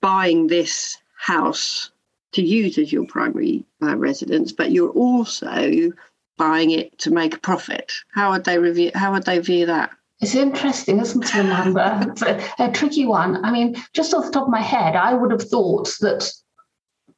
buying 0.00 0.48
this 0.48 0.98
house 1.16 1.90
to 2.36 2.42
use 2.42 2.78
as 2.78 2.92
your 2.92 3.06
primary 3.06 3.64
uh, 3.82 3.96
residence, 3.96 4.52
but 4.52 4.70
you're 4.70 4.90
also 4.90 5.90
buying 6.36 6.70
it 6.70 6.98
to 6.98 7.10
make 7.10 7.34
a 7.34 7.40
profit. 7.40 7.92
How 8.12 8.30
would 8.32 8.44
they 8.44 8.58
review? 8.58 8.90
How 8.94 9.12
would 9.12 9.24
they 9.24 9.38
view 9.38 9.66
that? 9.66 9.90
It's 10.20 10.34
interesting, 10.34 11.00
isn't 11.00 11.24
it, 11.24 11.34
Amanda? 11.34 12.06
it's 12.10 12.22
a, 12.22 12.42
a 12.58 12.70
tricky 12.70 13.06
one. 13.06 13.44
I 13.44 13.50
mean, 13.50 13.76
just 13.92 14.14
off 14.14 14.26
the 14.26 14.30
top 14.30 14.44
of 14.44 14.50
my 14.50 14.60
head, 14.60 14.96
I 14.96 15.14
would 15.14 15.30
have 15.30 15.42
thought 15.42 15.88
that 16.00 16.30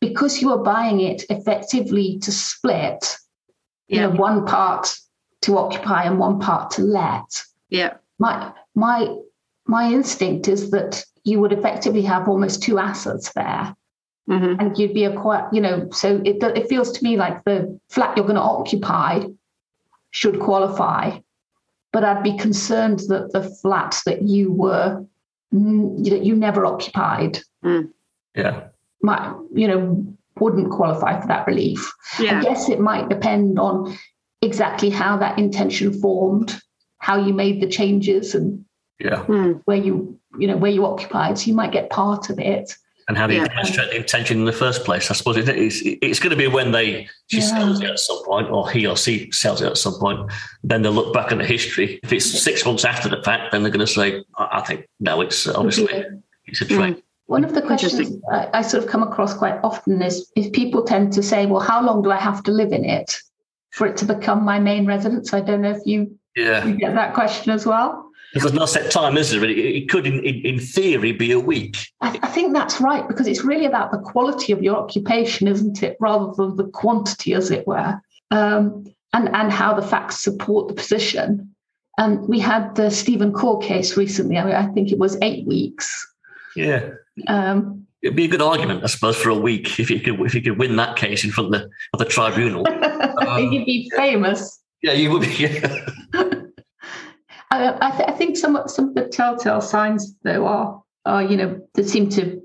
because 0.00 0.40
you 0.40 0.50
are 0.50 0.58
buying 0.58 1.00
it 1.00 1.24
effectively 1.30 2.18
to 2.20 2.32
split, 2.32 3.16
you 3.88 4.00
know, 4.00 4.10
one 4.10 4.46
part 4.46 4.96
to 5.42 5.58
occupy 5.58 6.04
and 6.04 6.18
one 6.18 6.38
part 6.38 6.70
to 6.72 6.82
let. 6.82 7.42
Yeah. 7.70 7.94
My 8.18 8.52
my 8.74 9.16
my 9.66 9.92
instinct 9.92 10.46
is 10.46 10.70
that 10.70 11.04
you 11.24 11.40
would 11.40 11.52
effectively 11.52 12.02
have 12.02 12.28
almost 12.28 12.62
two 12.62 12.78
assets 12.78 13.32
there. 13.32 13.74
Mm-hmm. 14.28 14.60
And 14.60 14.78
you'd 14.78 14.94
be 14.94 15.04
a 15.04 15.16
quite, 15.16 15.44
you 15.52 15.60
know, 15.60 15.88
so 15.90 16.20
it, 16.24 16.42
it 16.42 16.68
feels 16.68 16.92
to 16.92 17.02
me 17.02 17.16
like 17.16 17.44
the 17.44 17.80
flat 17.88 18.16
you're 18.16 18.26
going 18.26 18.36
to 18.36 18.42
occupy 18.42 19.24
should 20.10 20.38
qualify 20.40 21.18
but 21.92 22.04
I'd 22.04 22.22
be 22.22 22.36
concerned 22.36 23.00
that 23.08 23.32
the 23.32 23.42
flats 23.42 24.04
that 24.04 24.22
you 24.22 24.52
were 24.52 25.04
that 25.50 26.20
you 26.22 26.36
never 26.36 26.66
occupied, 26.66 27.38
mm. 27.64 27.90
yeah, 28.34 28.68
might 29.02 29.34
you 29.54 29.66
know 29.66 30.06
wouldn't 30.38 30.70
qualify 30.70 31.20
for 31.20 31.26
that 31.28 31.46
relief. 31.46 31.92
Yeah. 32.20 32.38
I 32.38 32.42
guess 32.42 32.68
it 32.68 32.80
might 32.80 33.08
depend 33.08 33.58
on 33.58 33.96
exactly 34.42 34.90
how 34.90 35.16
that 35.16 35.38
intention 35.38 35.92
formed, 36.00 36.60
how 36.98 37.16
you 37.16 37.32
made 37.32 37.62
the 37.62 37.68
changes, 37.68 38.34
and 38.34 38.64
yeah, 38.98 39.24
mm. 39.24 39.60
where 39.64 39.78
you 39.78 40.20
you 40.38 40.46
know 40.46 40.56
where 40.56 40.70
you 40.70 40.84
occupied. 40.84 41.38
So 41.38 41.46
you 41.46 41.54
might 41.54 41.72
get 41.72 41.90
part 41.90 42.28
of 42.28 42.38
it 42.38 42.76
and 43.08 43.16
how 43.16 43.26
do 43.26 43.34
you 43.34 43.40
yeah. 43.40 43.48
demonstrate 43.48 43.90
the 43.90 43.96
intention 43.96 44.38
in 44.38 44.44
the 44.44 44.52
first 44.52 44.84
place? 44.84 45.10
I 45.10 45.14
suppose 45.14 45.36
it's, 45.38 45.80
it's 45.82 46.20
going 46.20 46.30
to 46.30 46.36
be 46.36 46.46
when 46.46 46.72
they 46.72 47.08
she 47.28 47.38
yeah. 47.38 47.46
sells 47.46 47.80
it 47.80 47.90
at 47.90 47.98
some 47.98 48.22
point, 48.24 48.50
or 48.50 48.70
he 48.70 48.86
or 48.86 48.96
she 48.96 49.30
sells 49.32 49.62
it 49.62 49.66
at 49.66 49.78
some 49.78 49.94
point. 49.94 50.30
Then 50.62 50.82
they'll 50.82 50.92
look 50.92 51.14
back 51.14 51.32
on 51.32 51.38
the 51.38 51.46
history. 51.46 51.98
If 52.02 52.12
it's 52.12 52.26
six 52.26 52.64
months 52.66 52.84
after 52.84 53.08
the 53.08 53.22
fact, 53.22 53.52
then 53.52 53.62
they're 53.62 53.72
going 53.72 53.86
to 53.86 53.92
say, 53.92 54.22
"I 54.36 54.60
think 54.60 54.86
no, 55.00 55.22
it's 55.22 55.48
obviously 55.48 55.88
yeah. 55.90 56.04
it's 56.46 56.60
a 56.60 56.66
trade." 56.66 56.96
Mm. 56.96 57.02
One 57.26 57.44
of 57.44 57.54
the 57.54 57.62
questions 57.62 58.22
I, 58.30 58.48
I 58.54 58.62
sort 58.62 58.84
of 58.84 58.90
come 58.90 59.02
across 59.02 59.34
quite 59.34 59.58
often 59.62 60.00
is 60.02 60.30
is 60.36 60.48
people 60.50 60.82
tend 60.82 61.12
to 61.14 61.22
say, 61.22 61.46
"Well, 61.46 61.60
how 61.60 61.82
long 61.82 62.02
do 62.02 62.10
I 62.10 62.18
have 62.18 62.42
to 62.44 62.52
live 62.52 62.72
in 62.72 62.84
it 62.84 63.16
for 63.70 63.86
it 63.86 63.96
to 63.98 64.04
become 64.04 64.44
my 64.44 64.60
main 64.60 64.84
residence?" 64.84 65.32
I 65.32 65.40
don't 65.40 65.62
know 65.62 65.70
if 65.70 65.86
you, 65.86 66.18
yeah. 66.36 66.64
you 66.66 66.76
get 66.76 66.94
that 66.94 67.14
question 67.14 67.52
as 67.52 67.64
well. 67.64 68.07
Because 68.32 68.50
there's 68.50 68.60
no 68.60 68.66
set 68.66 68.90
time, 68.90 69.16
is 69.16 69.30
there? 69.30 69.42
It 69.44 69.88
could, 69.88 70.06
in, 70.06 70.22
in 70.22 70.60
theory, 70.60 71.12
be 71.12 71.32
a 71.32 71.40
week. 71.40 71.76
I, 72.02 72.18
I, 72.22 72.28
think 72.28 72.52
that's 72.52 72.80
right, 72.80 73.08
because 73.08 73.26
it's 73.26 73.42
really 73.42 73.64
about 73.64 73.90
the 73.90 73.98
quality 73.98 74.52
of 74.52 74.62
your 74.62 74.76
occupation, 74.76 75.48
isn't 75.48 75.82
it, 75.82 75.96
rather 75.98 76.32
than 76.34 76.56
the 76.56 76.68
quantity, 76.68 77.32
as 77.32 77.50
it 77.50 77.66
were, 77.66 77.98
um, 78.30 78.84
and, 79.14 79.34
and 79.34 79.50
how 79.50 79.72
the 79.72 79.86
facts 79.86 80.22
support 80.22 80.68
the 80.68 80.74
position. 80.74 81.54
And 81.96 82.28
we 82.28 82.38
had 82.38 82.74
the 82.74 82.90
Stephen 82.90 83.32
Core 83.32 83.60
case 83.60 83.96
recently. 83.96 84.36
I, 84.36 84.44
mean, 84.44 84.54
I 84.54 84.66
think 84.68 84.92
it 84.92 84.98
was 84.98 85.16
eight 85.22 85.46
weeks. 85.46 86.06
Yeah. 86.54 86.90
Um, 87.26 87.86
It'd 88.02 88.14
be 88.14 88.26
a 88.26 88.28
good 88.28 88.42
argument, 88.42 88.84
I 88.84 88.86
suppose, 88.86 89.16
for 89.16 89.30
a 89.30 89.34
week 89.34 89.80
if 89.80 89.90
you 89.90 90.00
could 90.00 90.20
if 90.20 90.32
you 90.32 90.40
could 90.40 90.58
win 90.58 90.76
that 90.76 90.96
case 90.96 91.24
in 91.24 91.32
front 91.32 91.52
of 91.52 91.60
the, 91.60 91.68
of 91.92 91.98
the 91.98 92.04
tribunal. 92.04 92.64
um, 92.68 93.42
You'd 93.52 93.66
be 93.66 93.90
famous. 93.96 94.62
Yeah, 94.82 94.92
you 94.92 95.10
would 95.10 95.22
be. 95.22 95.34
Yeah. 95.34 95.88
I, 97.50 97.76
I, 97.80 97.90
th- 97.90 98.08
I, 98.08 98.12
think 98.12 98.36
some 98.36 98.60
some 98.66 98.88
of 98.88 98.94
the 98.94 99.08
telltale 99.08 99.60
signs 99.60 100.14
though 100.22 100.46
are 100.46 100.82
are 101.04 101.22
you 101.22 101.36
know 101.36 101.60
that 101.74 101.88
seem 101.88 102.08
to 102.10 102.40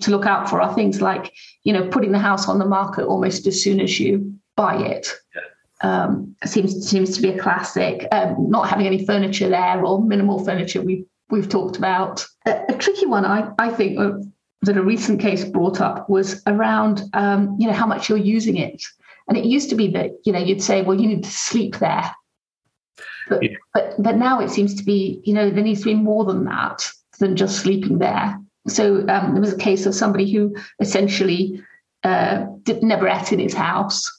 to 0.00 0.10
look 0.10 0.26
out 0.26 0.48
for 0.48 0.60
are 0.60 0.74
things 0.74 1.00
like 1.00 1.32
you 1.64 1.72
know 1.72 1.88
putting 1.88 2.12
the 2.12 2.18
house 2.18 2.48
on 2.48 2.58
the 2.58 2.66
market 2.66 3.04
almost 3.04 3.46
as 3.46 3.62
soon 3.62 3.80
as 3.80 3.98
you 3.98 4.34
buy 4.56 4.76
it. 4.76 5.08
Yeah. 5.34 5.42
Um, 5.80 6.34
seems 6.44 6.88
seems 6.88 7.14
to 7.16 7.22
be 7.22 7.30
a 7.30 7.38
classic. 7.38 8.06
Um, 8.10 8.50
not 8.50 8.68
having 8.68 8.86
any 8.86 9.04
furniture 9.04 9.48
there 9.48 9.84
or 9.84 10.02
minimal 10.02 10.44
furniture 10.44 10.82
we 10.82 11.04
we've 11.30 11.48
talked 11.48 11.76
about. 11.76 12.24
A, 12.46 12.64
a 12.70 12.74
tricky 12.74 13.06
one 13.06 13.24
I 13.24 13.50
I 13.58 13.70
think 13.70 13.98
uh, 13.98 14.12
that 14.62 14.76
a 14.76 14.82
recent 14.82 15.20
case 15.20 15.44
brought 15.44 15.80
up 15.80 16.10
was 16.10 16.42
around 16.46 17.02
um, 17.12 17.56
you 17.60 17.68
know 17.68 17.74
how 17.74 17.86
much 17.86 18.08
you're 18.08 18.18
using 18.18 18.56
it. 18.56 18.82
And 19.28 19.36
it 19.36 19.44
used 19.44 19.68
to 19.70 19.76
be 19.76 19.88
that 19.92 20.10
you 20.24 20.32
know 20.32 20.40
you'd 20.40 20.62
say, 20.62 20.82
well, 20.82 20.98
you 20.98 21.06
need 21.06 21.22
to 21.24 21.30
sleep 21.30 21.78
there 21.78 22.10
but, 23.28 23.42
yeah. 23.42 23.56
but 23.74 23.94
but 23.98 24.16
now 24.16 24.40
it 24.40 24.50
seems 24.50 24.74
to 24.74 24.84
be, 24.84 25.20
you 25.24 25.34
know, 25.34 25.50
there 25.50 25.64
needs 25.64 25.80
to 25.80 25.86
be 25.86 25.94
more 25.94 26.24
than 26.24 26.44
that 26.44 26.88
than 27.18 27.36
just 27.36 27.60
sleeping 27.60 27.98
there. 27.98 28.38
So 28.68 29.06
um, 29.08 29.32
there 29.32 29.40
was 29.40 29.52
a 29.52 29.58
case 29.58 29.86
of 29.86 29.94
somebody 29.94 30.30
who 30.30 30.54
essentially 30.80 31.62
uh, 32.04 32.46
did, 32.62 32.82
never 32.82 33.08
ate 33.08 33.32
in 33.32 33.38
his 33.38 33.54
house, 33.54 34.10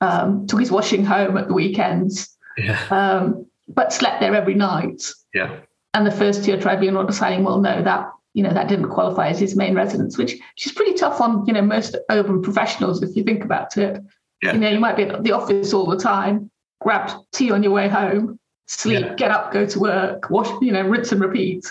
um, 0.00 0.46
took 0.46 0.60
his 0.60 0.70
washing 0.70 1.04
home 1.04 1.36
at 1.36 1.48
the 1.48 1.54
weekends, 1.54 2.28
Yeah. 2.56 2.78
um, 2.90 3.46
but 3.68 3.92
slept 3.92 4.20
there 4.20 4.34
every 4.34 4.54
night. 4.54 5.02
Yeah. 5.34 5.60
And 5.94 6.06
the 6.06 6.10
first 6.10 6.44
tier 6.44 6.60
tribunal 6.60 7.04
deciding, 7.04 7.42
well, 7.42 7.60
no, 7.60 7.82
that 7.82 8.10
you 8.34 8.42
know 8.42 8.52
that 8.52 8.68
didn't 8.68 8.90
qualify 8.90 9.28
as 9.28 9.40
his 9.40 9.56
main 9.56 9.74
residence, 9.74 10.18
which 10.18 10.32
which 10.32 10.66
is 10.66 10.72
pretty 10.72 10.92
tough 10.92 11.22
on 11.22 11.46
you 11.46 11.54
know 11.54 11.62
most 11.62 11.96
urban 12.10 12.42
professionals 12.42 13.02
if 13.02 13.16
you 13.16 13.24
think 13.24 13.42
about 13.42 13.76
it. 13.78 14.02
Yeah. 14.42 14.52
You 14.52 14.58
know, 14.58 14.68
you 14.68 14.78
might 14.78 14.96
be 14.96 15.04
at 15.04 15.24
the 15.24 15.32
office 15.32 15.72
all 15.72 15.86
the 15.86 15.96
time, 15.96 16.50
grab 16.82 17.10
tea 17.32 17.50
on 17.50 17.62
your 17.62 17.72
way 17.72 17.88
home, 17.88 18.38
sleep, 18.66 19.00
Yeah. 19.00 19.14
get 19.14 19.30
up, 19.30 19.52
go 19.52 19.66
to 19.66 19.78
work, 19.78 20.30
wash, 20.30 20.48
you 20.60 20.72
know, 20.72 20.82
rinse 20.82 21.12
and 21.12 21.20
repeat. 21.20 21.64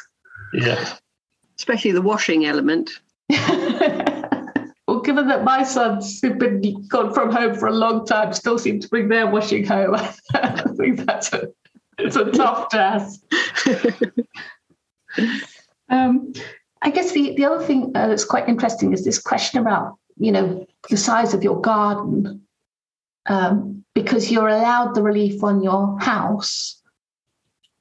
Yeah. 0.53 0.93
Especially 1.57 1.91
the 1.91 2.01
washing 2.01 2.45
element. 2.45 2.89
well, 3.29 5.01
given 5.03 5.27
that 5.27 5.43
my 5.43 5.63
sons 5.63 6.19
who've 6.21 6.37
been 6.37 6.87
gone 6.87 7.13
from 7.13 7.31
home 7.31 7.55
for 7.55 7.67
a 7.67 7.71
long 7.73 8.05
time 8.05 8.33
still 8.33 8.57
seem 8.57 8.79
to 8.79 8.87
bring 8.87 9.07
their 9.09 9.27
washing 9.27 9.65
home, 9.65 9.95
I 10.33 10.63
think 10.77 11.05
that's 11.05 11.33
a 11.33 11.47
it's 11.97 12.15
a 12.17 12.25
tough 12.31 12.69
task. 12.69 13.21
Um, 15.87 16.33
I 16.81 16.89
guess 16.89 17.11
the, 17.11 17.35
the 17.35 17.45
other 17.45 17.63
thing 17.63 17.91
uh, 17.95 18.07
that's 18.07 18.25
quite 18.25 18.49
interesting 18.49 18.91
is 18.91 19.05
this 19.05 19.19
question 19.19 19.59
about, 19.59 19.97
you 20.17 20.31
know, 20.31 20.65
the 20.89 20.97
size 20.97 21.33
of 21.33 21.43
your 21.43 21.61
garden, 21.61 22.41
um, 23.27 23.83
because 23.93 24.31
you're 24.31 24.47
allowed 24.47 24.93
the 24.95 25.03
relief 25.03 25.43
on 25.43 25.61
your 25.63 25.97
house 25.99 26.81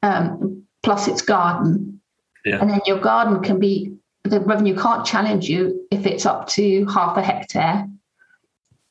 um, 0.05 0.65
plus 0.83 1.09
its 1.09 1.23
garden. 1.23 2.01
Yeah. 2.45 2.61
And 2.61 2.71
then 2.71 2.81
your 2.87 3.01
garden 3.01 3.43
can 3.43 3.59
be, 3.59 3.93
the 4.23 4.41
revenue 4.41 4.77
can't 4.77 5.05
challenge 5.05 5.49
you 5.49 5.87
if 5.91 6.07
it's 6.07 6.27
up 6.27 6.47
to 6.51 6.87
half 6.87 7.17
a 7.17 7.23
hectare. 7.23 7.89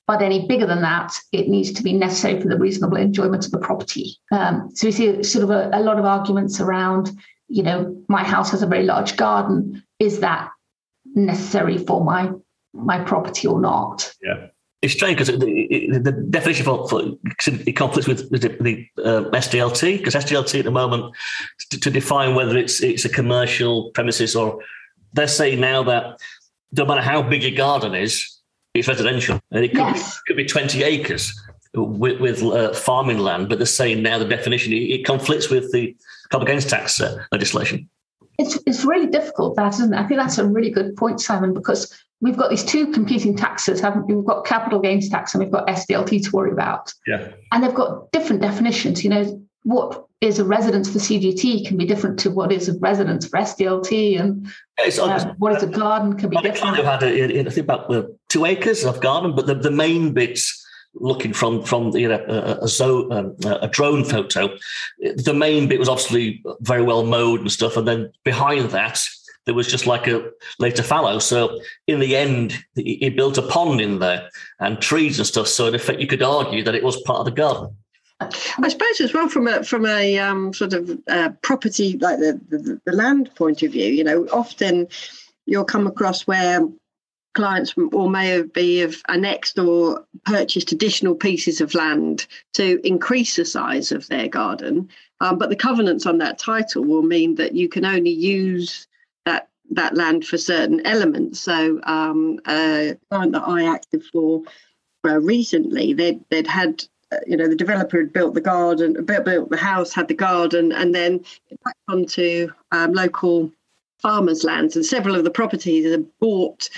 But 0.05 0.22
any 0.22 0.46
bigger 0.48 0.65
than 0.65 0.82
that, 0.82 1.13
it 1.32 1.48
needs 1.48 1.72
to 1.74 1.84
be 1.84 1.93
necessary 1.93 2.41
for 2.41 2.50
the 2.50 2.58
reasonable 2.58 2.98
enjoyment 2.98 3.46
of 3.46 3.51
the 3.51 3.58
property. 3.60 4.17
Um, 4.34 4.70
so 4.74 4.88
we 4.88 4.91
see 4.91 5.24
sort 5.24 5.43
of 5.43 5.50
a, 5.50 5.70
a 5.72 5.79
lot 5.79 5.98
of 5.98 6.03
arguments 6.03 6.60
around 6.60 7.12
you 7.53 7.62
know, 7.62 8.03
my 8.08 8.24
house 8.24 8.50
has 8.51 8.63
a 8.63 8.67
very 8.67 8.84
large 8.84 9.15
garden. 9.15 9.84
Is 10.00 10.22
that 10.22 10.50
necessary 11.13 11.77
for 11.77 12.03
my 12.03 12.32
my 12.74 13.03
property 13.03 13.48
or 13.48 13.62
not? 13.62 14.12
Yeah. 14.24 14.48
It's 14.84 14.94
strange 14.94 15.18
because 15.18 15.40
the, 15.40 15.98
the 15.98 16.12
definition 16.12 16.66
for, 16.66 16.90
for 16.90 17.02
it 17.48 17.72
conflicts 17.72 18.06
with 18.06 18.30
the, 18.30 18.50
the 18.60 18.86
uh, 19.02 19.30
SDLT 19.32 19.98
because 19.98 20.13
SDLT 20.13 20.60
at 20.60 20.66
the 20.66 20.72
moment 20.72 21.16
to, 21.70 21.80
to, 21.80 21.90
define 21.90 22.36
whether 22.36 22.58
it's 22.58 22.84
it's 22.84 23.06
a 23.06 23.10
commercial 23.10 23.92
premises 23.92 24.36
or 24.36 24.60
they're 25.13 25.30
saying 25.30 25.62
now 25.62 25.84
that 25.84 26.20
no 26.74 26.84
matter 26.84 27.02
how 27.02 27.22
big 27.22 27.44
your 27.44 27.56
garden 27.56 27.96
is, 27.96 28.40
it's 28.74 28.90
residential 28.90 29.40
and 29.52 29.63
it 29.63 29.70
could, 29.70 29.78
Yes. 29.78 30.16
be, 30.16 30.22
could 30.28 30.38
be 30.38 30.46
twenty 30.46 30.84
acres 30.84 31.34
with, 31.74 32.20
with 32.20 32.44
uh, 32.44 32.74
farming 32.74 33.20
land, 33.20 33.48
but 33.48 33.60
they're 33.60 33.66
saying 33.66 34.04
now 34.04 34.20
the 34.20 34.25
definition 34.25 34.74
it, 34.74 34.75
it 34.75 35.06
conflicts 35.06 35.50
with 35.50 35.72
the 35.72 35.96
capital 36.30 36.46
gains 36.46 36.66
tax 36.66 37.00
uh, 37.00 37.24
legislation. 37.32 37.90
It's 38.38 38.60
it's 38.66 38.84
really 38.84 39.08
difficult 39.08 39.56
that, 39.56 39.75
isn't 39.75 39.94
it? 39.94 39.98
I 39.98 40.06
think 40.08 40.20
that's 40.20 40.40
a 40.40 40.46
really 40.46 40.72
good 40.72 40.98
point, 40.98 41.22
Simon, 41.22 41.54
because 41.54 42.04
we've 42.24 42.38
got 42.38 42.50
these 42.50 42.63
two 42.63 42.88
competing 42.92 43.36
taxes, 43.36 43.82
haven't 43.82 44.08
we? 44.08 44.15
We've 44.15 44.25
got 44.25 44.46
capital 44.46 44.80
gains 44.80 45.10
tax 45.10 45.36
and 45.36 45.44
we've 45.44 45.51
got 45.51 45.68
SDLT 45.68 46.24
to 46.24 46.32
worry 46.32 46.51
about. 46.51 46.92
Yeah. 47.06 47.27
And 47.51 47.62
they've 47.62 47.74
got 47.74 48.12
different 48.13 48.42
definitions. 48.42 49.03
You 49.03 49.10
know, 49.10 49.46
what 49.63 50.06
is 50.22 50.39
a 50.39 50.46
residence 50.46 50.89
for 50.89 51.00
CGT 51.00 51.68
can 51.68 51.77
be 51.77 51.86
different 51.86 52.18
to 52.20 52.32
what 52.32 52.53
is 52.53 52.70
a 52.70 52.80
residence 52.80 53.27
for 53.27 53.39
SDLT, 53.39 54.20
and 54.20 54.48
It's, 54.77 54.98
um, 54.98 55.36
what 55.38 55.53
is 55.53 55.63
a 55.63 55.68
garden 55.68 56.18
can 56.18 56.30
be 56.30 56.36
Well, 56.36 56.44
different. 56.44 56.77
kind 56.77 56.80
of 56.80 56.86
had, 56.86 57.03
a, 57.03 57.39
I 57.42 57.44
think, 57.44 57.58
about 57.58 57.94
uh, 57.94 58.03
two 58.30 58.46
acres 58.46 58.86
of 58.86 59.01
garden, 59.01 59.36
but 59.36 59.46
the, 59.46 59.56
the 59.56 59.72
main 59.72 60.13
bits, 60.13 60.62
looking 60.96 61.34
from 61.34 61.63
from 61.63 61.89
you 61.98 62.08
know 62.08 62.24
a, 62.27 62.63
a, 62.63 62.68
zo- 62.68 63.10
um, 63.12 63.36
a 63.46 63.68
drone 63.68 64.06
photo, 64.06 64.56
the 65.00 65.34
main 65.34 65.68
bit 65.68 65.80
was 65.80 65.89
obviously 65.89 66.42
very 66.62 66.83
well 66.83 67.03
mowed 67.03 67.42
and 67.42 67.51
stuff, 67.51 67.75
and 67.75 67.86
then 67.86 68.12
behind 68.24 68.70
that 68.70 69.01
there 69.46 69.56
was 69.56 69.68
just 69.68 69.88
like 69.88 70.08
a 70.08 70.32
later 70.60 70.84
fallow. 70.84 71.20
So 71.20 71.60
in 71.88 72.00
the 72.00 72.16
end, 72.16 72.64
he 72.75 73.10
built 73.10 73.38
a 73.38 73.42
pond 73.42 73.82
in 73.82 74.00
there 74.00 74.29
and 74.60 74.82
trees 74.82 75.20
and 75.20 75.27
stuff. 75.27 75.48
So 75.48 75.68
in 75.68 75.75
effect, 75.75 76.00
you 76.00 76.08
could 76.08 76.24
argue 76.24 76.64
that 76.64 76.75
it 76.75 76.84
was 76.84 77.01
part 77.01 77.20
of 77.20 77.25
the 77.25 77.32
garden. 77.32 77.75
I 78.22 78.70
suppose 78.70 79.01
as 79.01 79.14
well 79.14 79.27
from 79.27 79.48
a 79.48 79.64
from 79.64 79.86
a 79.86 80.18
um, 80.20 80.53
sort 80.53 80.74
of 80.74 80.98
uh, 81.10 81.32
property 81.42 81.98
like 81.98 82.20
the, 82.20 82.40
the 82.50 82.79
the 82.86 82.94
land 82.94 83.34
point 83.36 83.64
of 83.64 83.72
view, 83.72 83.92
you 83.92 84.03
know, 84.03 84.27
often 84.32 84.88
you'll 85.46 85.66
come 85.66 85.88
across 85.88 86.25
where 86.25 86.66
clients 87.34 87.74
or 87.92 88.10
may 88.10 88.29
have 88.29 88.53
be 88.53 88.77
have 88.77 88.96
annexed 89.10 89.58
or 89.60 90.06
purchased 90.25 90.72
additional 90.72 91.16
pieces 91.16 91.60
of 91.60 91.74
land 91.74 92.27
to 92.53 92.79
increase 92.88 93.36
the 93.36 93.46
size 93.46 93.92
of 93.92 94.08
their 94.08 94.27
garden, 94.27 94.88
um, 95.20 95.38
but 95.38 95.50
the 95.50 95.56
covenants 95.56 96.06
on 96.06 96.20
that 96.20 96.38
title 96.38 96.84
will 96.84 97.01
mean 97.01 97.36
that 97.36 97.56
you 97.56 97.68
can 97.68 97.84
only 97.84 98.12
use 98.12 98.88
that 99.75 99.96
land 99.96 100.25
for 100.25 100.38
certain 100.38 100.86
elements. 100.86 101.40
So 101.42 101.79
um, 101.83 102.40
a 102.48 102.98
client 103.09 103.33
that 103.33 103.48
I 103.48 103.66
acted 103.66 104.03
for 104.05 104.44
uh, 105.05 105.20
recently, 105.20 105.94
they'd 105.94 106.24
they'd 106.29 106.48
had 106.48 106.83
uh, 107.12 107.18
you 107.27 107.38
know 107.38 107.48
the 107.48 107.55
developer 107.55 107.98
had 107.98 108.14
built 108.14 108.33
the 108.33 108.42
garden, 108.42 109.03
built, 109.05 109.25
built 109.25 109.50
the 109.50 109.57
house, 109.57 109.94
had 109.94 110.07
the 110.07 110.14
garden, 110.14 110.72
and 110.72 110.94
then 110.96 111.20
back 111.64 111.75
onto 111.88 112.50
um, 112.72 112.94
local 112.94 113.51
farmers' 114.00 114.44
lands, 114.44 114.75
and 114.75 114.86
several 114.86 115.16
of 115.16 115.24
the 115.24 115.31
properties 115.31 115.90
had 115.90 116.05
bought 116.20 116.70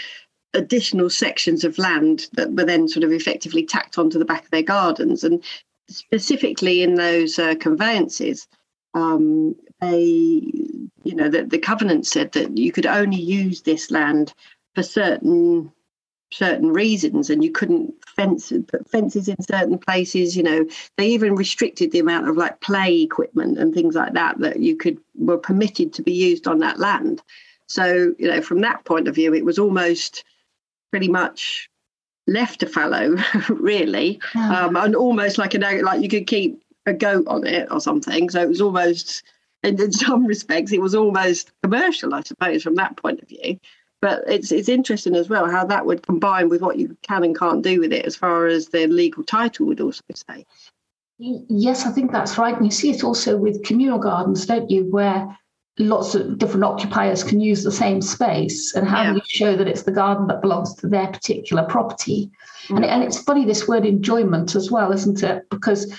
additional 0.53 1.09
sections 1.09 1.63
of 1.63 1.77
land 1.77 2.27
that 2.33 2.53
were 2.53 2.63
then 2.63 2.87
sort 2.87 3.03
of 3.03 3.11
effectively 3.11 3.65
tacked 3.65 3.97
onto 3.97 4.17
the 4.17 4.25
back 4.25 4.45
of 4.45 4.51
their 4.51 4.63
gardens, 4.63 5.23
and 5.23 5.43
specifically 5.89 6.81
in 6.81 6.95
those 6.95 7.37
uh, 7.37 7.55
conveyances. 7.55 8.47
Um, 8.95 9.55
they, 9.81 10.41
you 11.03 11.15
know, 11.15 11.29
the, 11.29 11.43
the 11.43 11.59
covenant 11.59 12.07
said 12.07 12.31
that 12.31 12.57
you 12.57 12.71
could 12.71 12.85
only 12.85 13.19
use 13.21 13.61
this 13.61 13.91
land 13.91 14.33
for 14.73 14.81
certain 14.81 15.71
certain 16.31 16.73
reasons 16.73 17.29
and 17.29 17.43
you 17.43 17.51
couldn't 17.51 17.93
fence 18.15 18.51
put 18.67 18.89
fences 18.89 19.27
in 19.27 19.41
certain 19.41 19.77
places 19.77 20.35
you 20.35 20.43
know. 20.43 20.65
They 20.97 21.07
even 21.09 21.35
restricted 21.35 21.91
the 21.91 21.99
amount 21.99 22.27
of 22.27 22.35
like 22.35 22.59
play 22.61 23.01
equipment 23.01 23.59
and 23.59 23.73
things 23.73 23.95
like 23.95 24.13
that 24.13 24.39
that 24.39 24.59
you 24.59 24.75
could 24.75 24.97
were 25.15 25.37
permitted 25.37 25.93
to 25.93 26.01
be 26.01 26.13
used 26.13 26.47
on 26.47 26.59
that 26.59 26.79
land. 26.79 27.21
So 27.67 28.15
you 28.17 28.27
know 28.27 28.41
from 28.41 28.61
that 28.61 28.85
point 28.85 29.07
of 29.07 29.15
view 29.15 29.33
it 29.33 29.45
was 29.45 29.59
almost 29.59 30.23
pretty 30.91 31.07
much 31.07 31.69
left 32.27 32.61
to 32.61 32.65
fallow 32.65 33.15
really. 33.49 34.19
Yeah. 34.33 34.65
um, 34.65 34.75
and 34.75 34.95
almost 34.95 35.37
like 35.37 35.53
an 35.53 35.83
like 35.83 36.01
you 36.01 36.09
could 36.09 36.27
keep 36.27 36.61
a 36.85 36.93
goat 36.93 37.25
on 37.27 37.45
it 37.45 37.67
or 37.71 37.79
something 37.79 38.29
so 38.29 38.41
it 38.41 38.49
was 38.49 38.61
almost 38.61 39.23
in, 39.63 39.81
in 39.81 39.91
some 39.91 40.25
respects 40.33 40.71
it 40.71 40.81
was 40.81 40.95
almost 40.95 41.51
commercial 41.63 42.13
i 42.13 42.21
suppose 42.21 42.63
from 42.63 42.75
that 42.75 42.95
point 42.97 43.21
of 43.21 43.27
view 43.27 43.59
but 44.01 44.23
it's 44.27 44.51
it's 44.51 44.69
interesting 44.69 45.15
as 45.15 45.29
well 45.29 45.49
how 45.49 45.65
that 45.65 45.85
would 45.85 46.05
combine 46.05 46.49
with 46.49 46.61
what 46.61 46.77
you 46.77 46.95
can 47.01 47.23
and 47.23 47.37
can't 47.37 47.63
do 47.63 47.79
with 47.79 47.91
it 47.91 48.05
as 48.05 48.15
far 48.15 48.45
as 48.45 48.67
the 48.69 48.87
legal 48.87 49.23
title 49.23 49.65
would 49.65 49.81
also 49.81 50.01
say 50.13 50.45
Yes, 51.17 51.85
I 51.85 51.91
think 51.91 52.11
that's 52.11 52.37
right. 52.37 52.55
And 52.55 52.65
you 52.65 52.71
see 52.71 52.91
it 52.91 53.03
also 53.03 53.37
with 53.37 53.63
communal 53.63 53.99
gardens, 53.99 54.45
don't 54.45 54.69
you, 54.69 54.83
where 54.91 55.37
lots 55.79 56.15
of 56.15 56.37
different 56.37 56.65
occupiers 56.65 57.23
can 57.23 57.39
use 57.39 57.63
the 57.63 57.71
same 57.71 58.01
space. 58.01 58.75
And 58.75 58.87
how 58.87 59.03
Yeah. 59.03 59.11
do 59.11 59.15
you 59.17 59.21
show 59.25 59.55
that 59.55 59.67
it's 59.67 59.83
the 59.83 59.91
garden 59.91 60.27
that 60.27 60.41
belongs 60.41 60.73
to 60.75 60.87
their 60.87 61.07
particular 61.07 61.63
property? 61.63 62.31
And, 62.69 62.83
and 62.83 63.03
it's 63.03 63.21
funny 63.21 63.45
this 63.45 63.67
word 63.67 63.85
enjoyment 63.85 64.55
as 64.55 64.71
well, 64.71 64.91
isn't 64.91 65.23
it? 65.23 65.49
Because 65.49 65.93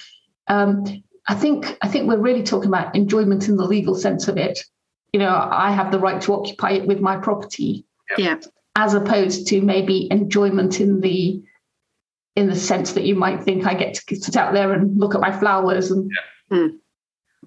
um, 0.48 0.84
I 1.28 1.34
think 1.34 1.76
I 1.82 1.88
think 1.88 2.08
we're 2.08 2.18
really 2.18 2.42
talking 2.42 2.68
about 2.68 2.94
enjoyment 2.94 3.48
in 3.48 3.56
the 3.56 3.64
legal 3.64 3.94
sense 3.94 4.28
of 4.28 4.36
it. 4.36 4.60
You 5.12 5.20
know, 5.20 5.34
I 5.50 5.70
have 5.72 5.90
the 5.92 5.98
right 5.98 6.20
to 6.22 6.34
occupy 6.34 6.72
it 6.72 6.86
with 6.86 7.00
my 7.00 7.16
property, 7.16 7.84
yeah 8.18 8.38
as 8.76 8.92
opposed 8.92 9.46
to 9.48 9.62
maybe 9.62 10.06
enjoyment 10.10 10.80
in 10.80 11.00
the 11.00 11.42
in 12.36 12.46
the 12.48 12.54
sense 12.54 12.92
that 12.92 13.04
you 13.04 13.14
might 13.14 13.42
think 13.42 13.66
I 13.66 13.72
get 13.72 13.94
to 13.94 14.16
sit 14.16 14.36
out 14.36 14.52
there 14.52 14.74
and 14.74 15.00
look 15.00 15.14
at 15.14 15.20
my 15.20 15.32
flowers 15.36 15.90
and 15.90 16.12
Hmm. 16.50 16.66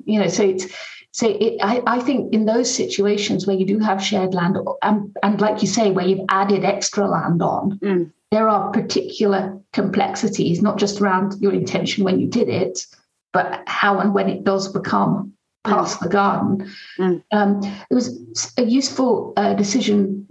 you 0.03 0.19
know 0.19 0.27
so 0.27 0.43
it's 0.43 0.65
so 1.11 1.29
it, 1.29 1.59
I, 1.61 1.81
I 1.87 1.99
think 2.01 2.33
in 2.33 2.45
those 2.45 2.73
situations 2.73 3.47
where 3.47 3.55
you 3.55 3.65
do 3.65 3.79
have 3.79 4.03
shared 4.03 4.33
land 4.33 4.57
and, 4.81 5.15
and 5.23 5.39
like 5.39 5.61
you 5.61 5.67
say 5.67 5.91
where 5.91 6.05
you've 6.05 6.25
added 6.29 6.65
extra 6.65 7.07
land 7.07 7.41
on 7.41 7.79
Mm. 7.79 8.11
There 8.31 8.47
are 8.47 8.71
particular 8.71 9.59
complexities 9.73 10.61
not 10.61 10.77
just 10.77 11.01
around 11.01 11.33
your 11.41 11.53
intention 11.53 12.03
when 12.03 12.19
you 12.19 12.27
did 12.27 12.49
it 12.49 12.85
but 13.33 13.63
how 13.67 13.99
and 13.99 14.13
when 14.13 14.29
it 14.29 14.43
does 14.43 14.71
become 14.71 15.33
past 15.65 15.97
of 15.97 16.03
the 16.03 16.09
garden 16.09 16.71
Mm. 16.97 17.23
um, 17.31 17.61
it 17.89 17.95
was 17.95 18.53
a 18.57 18.63
useful 18.63 19.33
uh, 19.37 19.53
decision 19.53 20.25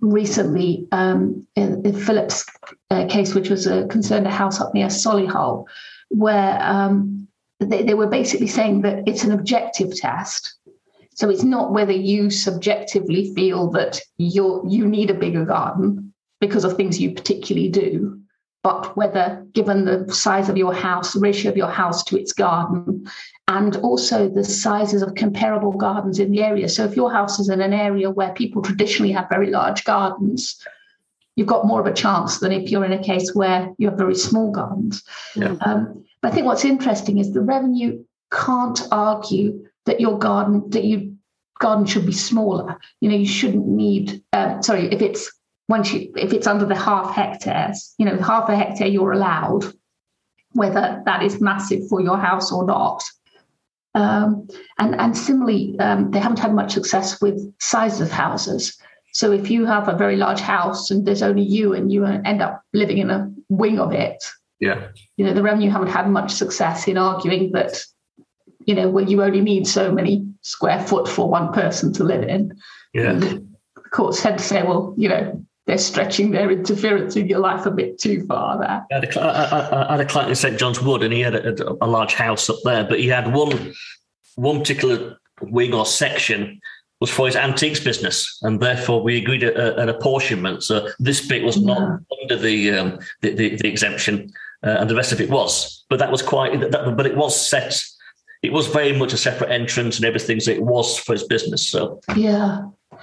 recently 0.00 0.86
um, 0.92 1.46
in, 1.56 1.84
in 1.84 1.94
Philip's 1.94 2.46
uh, 2.90 3.06
case, 3.06 3.34
which 3.34 3.50
was 3.50 3.66
a 3.66 3.86
concerned 3.88 4.26
a 4.26 4.30
house 4.30 4.60
up 4.60 4.74
near 4.74 4.86
Solihull, 4.86 5.66
where 6.08 6.58
um, 6.62 7.28
they, 7.60 7.82
they 7.82 7.94
were 7.94 8.06
basically 8.06 8.46
saying 8.46 8.82
that 8.82 9.06
it's 9.06 9.24
an 9.24 9.32
objective 9.32 9.96
test. 9.96 10.54
So 11.14 11.28
it's 11.28 11.42
not 11.42 11.72
whether 11.72 11.92
you 11.92 12.30
subjectively 12.30 13.34
feel 13.34 13.70
that 13.72 14.00
you 14.18 14.62
you 14.68 14.86
need 14.86 15.10
a 15.10 15.14
bigger 15.14 15.44
garden 15.44 16.07
because 16.40 16.64
of 16.64 16.76
things 16.76 17.00
you 17.00 17.12
particularly 17.12 17.68
do. 17.68 18.20
but 18.64 18.96
whether, 18.96 19.46
given 19.52 19.84
the 19.84 20.12
size 20.12 20.48
of 20.48 20.56
your 20.56 20.74
house, 20.74 21.12
the 21.12 21.20
ratio 21.20 21.50
of 21.50 21.56
your 21.56 21.70
house 21.70 22.02
to 22.04 22.18
its 22.18 22.32
garden, 22.32 23.08
and 23.46 23.76
also 23.76 24.28
the 24.28 24.44
sizes 24.44 25.00
of 25.00 25.14
comparable 25.14 25.72
gardens 25.72 26.18
in 26.18 26.32
the 26.32 26.42
area. 26.42 26.68
So, 26.68 26.84
if 26.84 26.96
your 26.96 27.10
house 27.10 27.38
is 27.38 27.48
in 27.48 27.60
an 27.60 27.72
area 27.72 28.10
where 28.10 28.32
people 28.32 28.60
traditionally 28.60 29.12
have 29.12 29.28
very 29.30 29.50
large 29.50 29.84
gardens, 29.84 30.60
you've 31.36 31.46
got 31.46 31.66
more 31.66 31.80
of 31.80 31.86
a 31.86 31.92
chance 31.92 32.40
than 32.40 32.50
if 32.50 32.68
you're 32.68 32.84
in 32.84 32.92
a 32.92 33.02
case 33.02 33.32
where 33.32 33.72
you 33.78 33.88
have 33.88 33.96
very 33.96 34.16
small 34.16 34.50
gardens. 34.50 35.04
Yeah. 35.36 35.54
Um, 35.64 36.04
but 36.20 36.32
I 36.32 36.34
think 36.34 36.46
what's 36.46 36.64
interesting 36.64 37.18
is 37.18 37.32
the 37.32 37.40
revenue 37.40 38.04
can't 38.32 38.80
argue 38.90 39.64
that 39.86 40.00
your 40.00 40.18
garden 40.18 40.68
that 40.70 40.84
you 40.84 41.16
garden 41.60 41.86
should 41.86 42.06
be 42.06 42.12
smaller. 42.12 42.76
You 43.00 43.08
know, 43.10 43.16
you 43.16 43.26
shouldn't 43.26 43.66
need. 43.68 44.22
Uh, 44.32 44.60
sorry, 44.62 44.92
if 44.92 45.00
it's 45.00 45.32
once 45.68 45.92
you 45.92 46.12
if 46.16 46.32
it's 46.32 46.46
under 46.46 46.64
the 46.64 46.74
half 46.74 47.14
hectares, 47.14 47.94
you 47.98 48.06
know, 48.06 48.16
half 48.18 48.48
a 48.48 48.56
hectare 48.56 48.86
you're 48.88 49.12
allowed, 49.12 49.64
whether 50.52 51.02
that 51.04 51.22
is 51.22 51.40
massive 51.40 51.86
for 51.88 52.00
your 52.00 52.16
house 52.16 52.50
or 52.50 52.64
not. 52.64 53.04
Um, 53.94 54.48
and 54.78 54.94
and 54.98 55.16
similarly, 55.16 55.78
um, 55.78 56.10
they 56.10 56.18
haven't 56.18 56.38
had 56.38 56.54
much 56.54 56.72
success 56.72 57.20
with 57.20 57.52
sizes 57.60 58.00
of 58.00 58.10
houses. 58.10 58.78
So 59.12 59.32
if 59.32 59.50
you 59.50 59.64
have 59.66 59.88
a 59.88 59.96
very 59.96 60.16
large 60.16 60.40
house 60.40 60.90
and 60.90 61.06
there's 61.06 61.22
only 61.22 61.42
you 61.42 61.74
and 61.74 61.90
you 61.90 62.04
end 62.04 62.42
up 62.42 62.62
living 62.72 62.98
in 62.98 63.10
a 63.10 63.30
wing 63.48 63.80
of 63.80 63.92
it, 63.92 64.22
yeah, 64.60 64.88
you 65.16 65.24
know, 65.24 65.34
the 65.34 65.42
revenue 65.42 65.70
haven't 65.70 65.88
had 65.88 66.08
much 66.08 66.32
success 66.32 66.86
in 66.88 66.96
arguing 66.96 67.52
that 67.52 67.82
you 68.68 68.74
know, 68.74 68.90
well, 68.90 69.08
you 69.08 69.22
only 69.22 69.40
need 69.40 69.66
so 69.66 69.90
many 69.90 70.26
square 70.42 70.78
foot 70.78 71.08
for 71.08 71.30
one 71.30 71.54
person 71.54 71.90
to 71.94 72.04
live 72.04 72.22
in. 72.22 72.54
Yeah. 72.92 73.14
the 73.14 73.42
courts 73.92 74.20
tend 74.22 74.38
to 74.38 74.44
say, 74.44 74.62
well, 74.62 74.94
you 74.98 75.08
know, 75.08 75.42
they're 75.68 75.76
stretching 75.76 76.30
their 76.30 76.50
interference 76.50 77.14
in 77.14 77.28
your 77.28 77.40
life 77.40 77.66
a 77.66 77.70
bit 77.70 77.98
too 77.98 78.24
far 78.26 78.58
there. 78.58 78.86
I 78.90 78.94
had 78.94 79.04
a, 79.04 79.20
I, 79.20 79.88
I 79.88 79.92
had 79.92 80.00
a 80.00 80.06
client 80.06 80.30
in 80.30 80.34
St 80.34 80.58
John's 80.58 80.80
Wood 80.80 81.02
and 81.02 81.12
he 81.12 81.20
had 81.20 81.34
a, 81.34 81.84
a, 81.84 81.86
large 81.86 82.14
house 82.14 82.48
up 82.48 82.56
there, 82.64 82.84
but 82.84 82.98
he 82.98 83.06
had 83.06 83.34
one 83.34 83.74
one 84.36 84.60
particular 84.60 85.18
wing 85.42 85.74
or 85.74 85.84
section 85.84 86.58
was 87.00 87.10
for 87.10 87.26
his 87.26 87.36
antiques 87.36 87.80
business, 87.80 88.38
and 88.42 88.60
therefore 88.60 89.02
we 89.02 89.18
agreed 89.18 89.44
a, 89.44 89.78
an 89.80 89.90
apportionment. 89.90 90.64
So 90.64 90.88
this 90.98 91.24
bit 91.28 91.44
was 91.44 91.60
not 91.60 91.78
yeah. 91.78 92.16
under 92.22 92.36
the, 92.36 92.70
um, 92.72 92.98
the, 93.20 93.34
the, 93.34 93.56
the 93.56 93.68
exemption, 93.68 94.32
uh, 94.66 94.78
and 94.80 94.90
the 94.90 94.96
rest 94.96 95.12
of 95.12 95.20
it 95.20 95.28
was. 95.28 95.84
But 95.90 95.98
that 95.98 96.10
was 96.10 96.22
quite. 96.22 96.58
That, 96.58 96.96
but 96.96 97.06
it 97.06 97.16
was 97.16 97.48
set 97.48 97.78
it 98.42 98.52
was 98.52 98.68
very 98.68 98.96
much 98.96 99.12
a 99.12 99.16
separate 99.16 99.50
entrance 99.50 99.96
and 99.96 100.04
everything. 100.04 100.40
So 100.40 100.50
it 100.50 100.62
was 100.62 100.98
for 100.98 101.12
his 101.12 101.24
business. 101.24 101.68
So 101.68 102.00
yeah. 102.16 102.62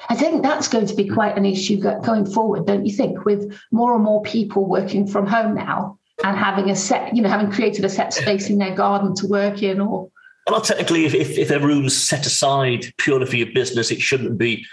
I 0.10 0.16
think 0.16 0.44
that's 0.44 0.68
going 0.68 0.86
to 0.88 0.96
be 0.96 1.08
quite 1.08 1.38
an 1.38 1.46
issue 1.46 1.80
going 1.80 2.26
forward, 2.26 2.66
don't 2.66 2.86
you 2.86 2.94
think? 2.94 3.26
With 3.26 3.58
more 3.72 3.96
and 3.96 4.04
more 4.04 4.22
people 4.24 4.66
working 4.66 5.08
from 5.08 5.26
home 5.26 5.56
now 5.56 5.98
and 6.24 6.38
having 6.38 6.70
a 6.70 6.76
set, 6.76 7.16
you 7.16 7.22
know, 7.22 7.30
having 7.30 7.52
created 7.52 7.86
a 7.86 7.90
set 7.90 8.14
space 8.14 8.50
in 8.50 8.58
their 8.58 8.76
garden 8.76 9.16
to 9.16 9.28
work 9.28 9.64
in 9.64 9.82
or 9.82 10.10
well, 10.48 10.62
technically, 10.62 11.06
if, 11.06 11.16
if, 11.16 11.40
if 11.40 11.50
a 11.50 11.60
room's 11.60 11.98
set 11.98 12.28
aside 12.28 12.94
purely 12.98 13.26
for 13.26 13.36
your 13.36 13.52
business, 13.52 13.90
it 13.90 14.00
shouldn't 14.00 14.38
be 14.38 14.64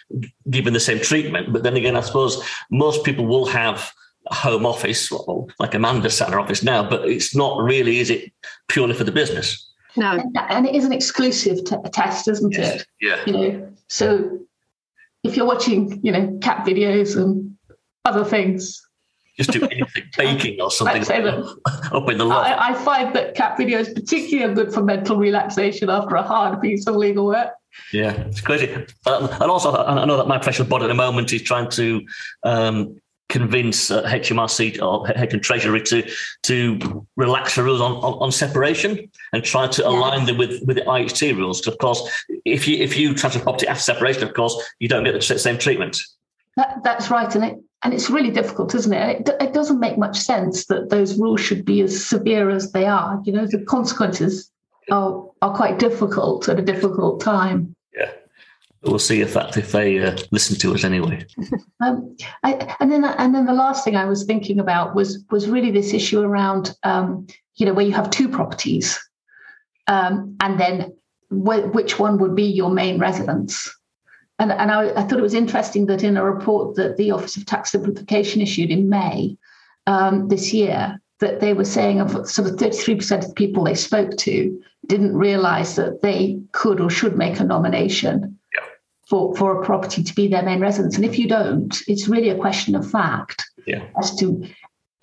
given 0.50 0.74
the 0.74 0.80
same 0.80 1.00
treatment. 1.00 1.50
But 1.50 1.62
then 1.62 1.76
again, 1.76 1.96
I 1.96 2.02
suppose 2.02 2.42
most 2.70 3.04
people 3.04 3.26
will 3.26 3.46
have 3.46 3.90
a 4.30 4.34
home 4.34 4.66
office, 4.66 5.10
well, 5.10 5.48
like 5.58 5.72
Amanda 5.72 6.10
sat 6.10 6.28
in 6.28 6.34
her 6.34 6.40
office 6.40 6.62
now, 6.62 6.88
but 6.88 7.08
it's 7.08 7.34
not 7.34 7.62
really, 7.62 8.00
is 8.00 8.10
it, 8.10 8.30
purely 8.68 8.92
for 8.92 9.04
the 9.04 9.12
business? 9.12 9.66
No. 9.96 10.10
And, 10.12 10.36
and 10.50 10.66
it 10.66 10.74
is 10.74 10.84
an 10.84 10.92
exclusive 10.92 11.64
t- 11.64 11.76
test, 11.90 12.28
isn't 12.28 12.52
yes. 12.52 12.82
it? 12.82 12.86
Yeah. 13.00 13.22
You 13.26 13.32
know, 13.32 13.72
so 13.88 14.40
if 15.22 15.36
you're 15.36 15.46
watching, 15.46 16.00
you 16.02 16.12
know, 16.12 16.38
cat 16.40 16.66
videos 16.66 17.16
and 17.16 17.56
other 18.04 18.24
things, 18.24 18.80
just 19.36 19.50
do 19.50 19.64
anything, 19.64 20.04
baking 20.18 20.60
or 20.60 20.70
something 20.70 21.02
up 21.92 22.10
in 22.10 22.18
the 22.18 22.24
loft. 22.24 22.50
I, 22.50 22.70
I, 22.70 22.74
find 22.74 23.14
that 23.14 23.34
cat 23.34 23.56
videos 23.56 23.94
particularly 23.94 24.50
are 24.50 24.54
good 24.54 24.74
for 24.74 24.82
mental 24.82 25.16
relaxation 25.16 25.88
after 25.88 26.16
a 26.16 26.22
hard 26.22 26.60
piece 26.60 26.86
of 26.86 26.96
legal 26.96 27.26
work. 27.26 27.48
Yeah, 27.92 28.12
it's 28.24 28.42
crazy. 28.42 28.70
And 29.06 29.42
also, 29.42 29.74
I 29.74 30.04
know 30.04 30.18
that 30.18 30.28
my 30.28 30.38
precious 30.38 30.66
body 30.66 30.84
at 30.84 30.88
the 30.88 30.94
moment 30.94 31.32
is 31.32 31.42
trying 31.42 31.70
to 31.70 32.02
um, 32.42 33.00
convince 33.28 33.90
uh, 33.90 34.02
HMRC 34.02 34.82
or 34.82 35.06
HM 35.08 35.40
Treasury 35.40 35.82
to 35.82 36.08
to 36.42 37.06
relax 37.16 37.56
the 37.56 37.62
rules 37.62 37.80
on, 37.80 37.92
on, 37.92 38.14
on 38.14 38.32
separation 38.32 39.10
and 39.32 39.42
try 39.42 39.66
to 39.66 39.86
align 39.86 40.26
them 40.26 40.38
with 40.38 40.62
with 40.66 40.76
the 40.76 40.82
IHT 40.82 41.36
rules. 41.36 41.60
Because 41.60 41.74
of 41.74 41.78
course, 41.78 42.24
if 42.44 42.68
you 42.68 42.76
if 42.76 42.96
you 42.96 43.14
transfer 43.14 43.40
property 43.40 43.66
after 43.66 43.82
separation, 43.82 44.22
of 44.22 44.34
course, 44.34 44.54
you 44.78 44.88
don't 44.88 45.04
get 45.04 45.14
the 45.14 45.38
same 45.38 45.58
treatment. 45.58 45.98
That, 46.56 46.80
that's 46.84 47.10
right, 47.10 47.34
and 47.34 47.44
it 47.44 47.56
and 47.82 47.92
it's 47.92 48.10
really 48.10 48.30
difficult, 48.30 48.74
isn't 48.74 48.92
it? 48.92 49.28
it? 49.28 49.36
It 49.40 49.52
doesn't 49.54 49.80
make 49.80 49.98
much 49.98 50.18
sense 50.18 50.66
that 50.66 50.90
those 50.90 51.18
rules 51.18 51.40
should 51.40 51.64
be 51.64 51.80
as 51.80 52.06
severe 52.06 52.50
as 52.50 52.72
they 52.72 52.86
are. 52.86 53.20
You 53.24 53.32
know, 53.32 53.46
the 53.46 53.64
consequences 53.64 54.50
are 54.90 55.28
are 55.40 55.54
quite 55.54 55.78
difficult 55.78 56.48
at 56.48 56.58
a 56.58 56.62
difficult 56.62 57.20
time. 57.20 57.74
We'll 58.84 58.98
see 58.98 59.20
if 59.20 59.34
that 59.34 59.56
if 59.56 59.72
they 59.72 60.00
uh, 60.00 60.16
listen 60.32 60.58
to 60.58 60.74
us 60.74 60.84
anyway. 60.84 61.26
Um, 61.80 62.16
I, 62.44 62.76
and 62.78 62.92
then 62.92 63.04
and 63.04 63.34
then 63.34 63.44
the 63.44 63.52
last 63.52 63.84
thing 63.84 63.96
I 63.96 64.04
was 64.04 64.22
thinking 64.22 64.60
about 64.60 64.94
was 64.94 65.24
was 65.32 65.48
really 65.48 65.72
this 65.72 65.92
issue 65.92 66.20
around 66.20 66.76
um, 66.84 67.26
you 67.56 67.66
know 67.66 67.72
where 67.72 67.84
you 67.84 67.92
have 67.92 68.08
two 68.08 68.28
properties, 68.28 69.00
um, 69.88 70.36
and 70.40 70.60
then 70.60 70.96
wh- 71.30 71.74
which 71.74 71.98
one 71.98 72.18
would 72.18 72.36
be 72.36 72.44
your 72.44 72.70
main 72.70 73.00
residence. 73.00 73.68
And, 74.38 74.52
and 74.52 74.70
I, 74.70 74.90
I, 74.90 75.02
thought 75.02 75.18
it 75.18 75.22
was 75.22 75.34
interesting 75.34 75.86
that 75.86 76.04
in 76.04 76.16
a 76.16 76.24
report 76.24 76.76
that 76.76 76.96
the 76.96 77.10
Office 77.10 77.36
of 77.36 77.46
Tax 77.46 77.72
Simplification 77.72 78.40
issued 78.40 78.70
in 78.70 78.88
May 78.88 79.36
um, 79.88 80.28
this 80.28 80.52
year, 80.52 81.00
that 81.18 81.40
they 81.40 81.52
were 81.52 81.64
saying 81.64 82.00
of 82.00 82.10
sort 82.28 82.48
of 82.48 82.56
33% 82.56 83.18
of 83.18 83.28
the 83.28 83.34
people 83.34 83.64
they 83.64 83.74
spoke 83.74 84.16
to 84.18 84.62
didn't 84.86 85.16
realize 85.16 85.76
that 85.76 86.02
they 86.02 86.40
could 86.52 86.80
or 86.80 86.90
should 86.90 87.16
make 87.16 87.40
a 87.40 87.44
nomination 87.44 88.38
for, 89.12 89.36
for 89.36 89.60
a 89.60 89.62
property 89.62 90.02
to 90.02 90.14
be 90.14 90.26
their 90.26 90.42
main 90.42 90.58
residence. 90.58 90.96
And 90.96 91.04
if 91.04 91.18
you 91.18 91.28
don't, 91.28 91.78
it's 91.86 92.08
really 92.08 92.30
a 92.30 92.38
question 92.38 92.74
of 92.74 92.90
fact 92.90 93.44
yeah. 93.66 93.84
as 94.00 94.16
to 94.16 94.42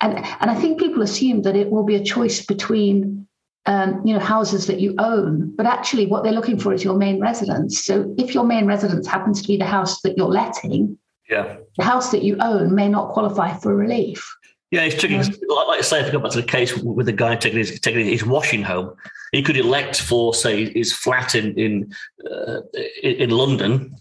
and 0.00 0.16
and 0.40 0.50
I 0.50 0.54
think 0.56 0.80
people 0.80 1.02
assume 1.02 1.42
that 1.42 1.54
it 1.54 1.70
will 1.70 1.84
be 1.84 1.94
a 1.94 2.02
choice 2.02 2.44
between 2.44 3.28
um, 3.66 4.02
you 4.04 4.12
know 4.12 4.18
houses 4.18 4.66
that 4.66 4.80
you 4.80 4.96
own, 4.98 5.54
but 5.54 5.64
actually 5.64 6.06
what 6.06 6.24
they're 6.24 6.32
looking 6.32 6.58
for 6.58 6.74
is 6.74 6.82
your 6.82 6.96
main 6.96 7.20
residence. 7.20 7.84
So 7.84 8.12
if 8.18 8.34
your 8.34 8.42
main 8.44 8.66
residence 8.66 9.06
happens 9.06 9.42
to 9.42 9.46
be 9.46 9.56
the 9.56 9.64
house 9.64 10.00
that 10.00 10.16
you're 10.16 10.26
letting, 10.26 10.98
yeah, 11.28 11.58
the 11.76 11.84
house 11.84 12.10
that 12.10 12.24
you 12.24 12.36
own 12.40 12.74
may 12.74 12.88
not 12.88 13.12
qualify 13.12 13.56
for 13.58 13.76
relief. 13.76 14.28
Yeah, 14.70 14.82
it's 14.82 15.00
tricky. 15.00 15.16
Um, 15.16 15.26
like 15.48 15.78
I 15.78 15.80
say, 15.80 16.00
if 16.00 16.06
I 16.06 16.10
go 16.10 16.20
back 16.20 16.30
to 16.32 16.40
the 16.40 16.46
case 16.46 16.76
with 16.76 17.06
the 17.06 17.12
guy 17.12 17.34
taking 17.34 17.58
his, 17.58 17.80
taking 17.80 18.06
his 18.06 18.24
washing 18.24 18.62
home, 18.62 18.94
he 19.32 19.42
could 19.42 19.56
elect 19.56 20.00
for, 20.00 20.32
say, 20.32 20.70
his 20.72 20.92
flat 20.92 21.34
in 21.34 21.58
in 21.58 21.92
uh, 22.30 22.60
in 23.02 23.30
London 23.30 23.96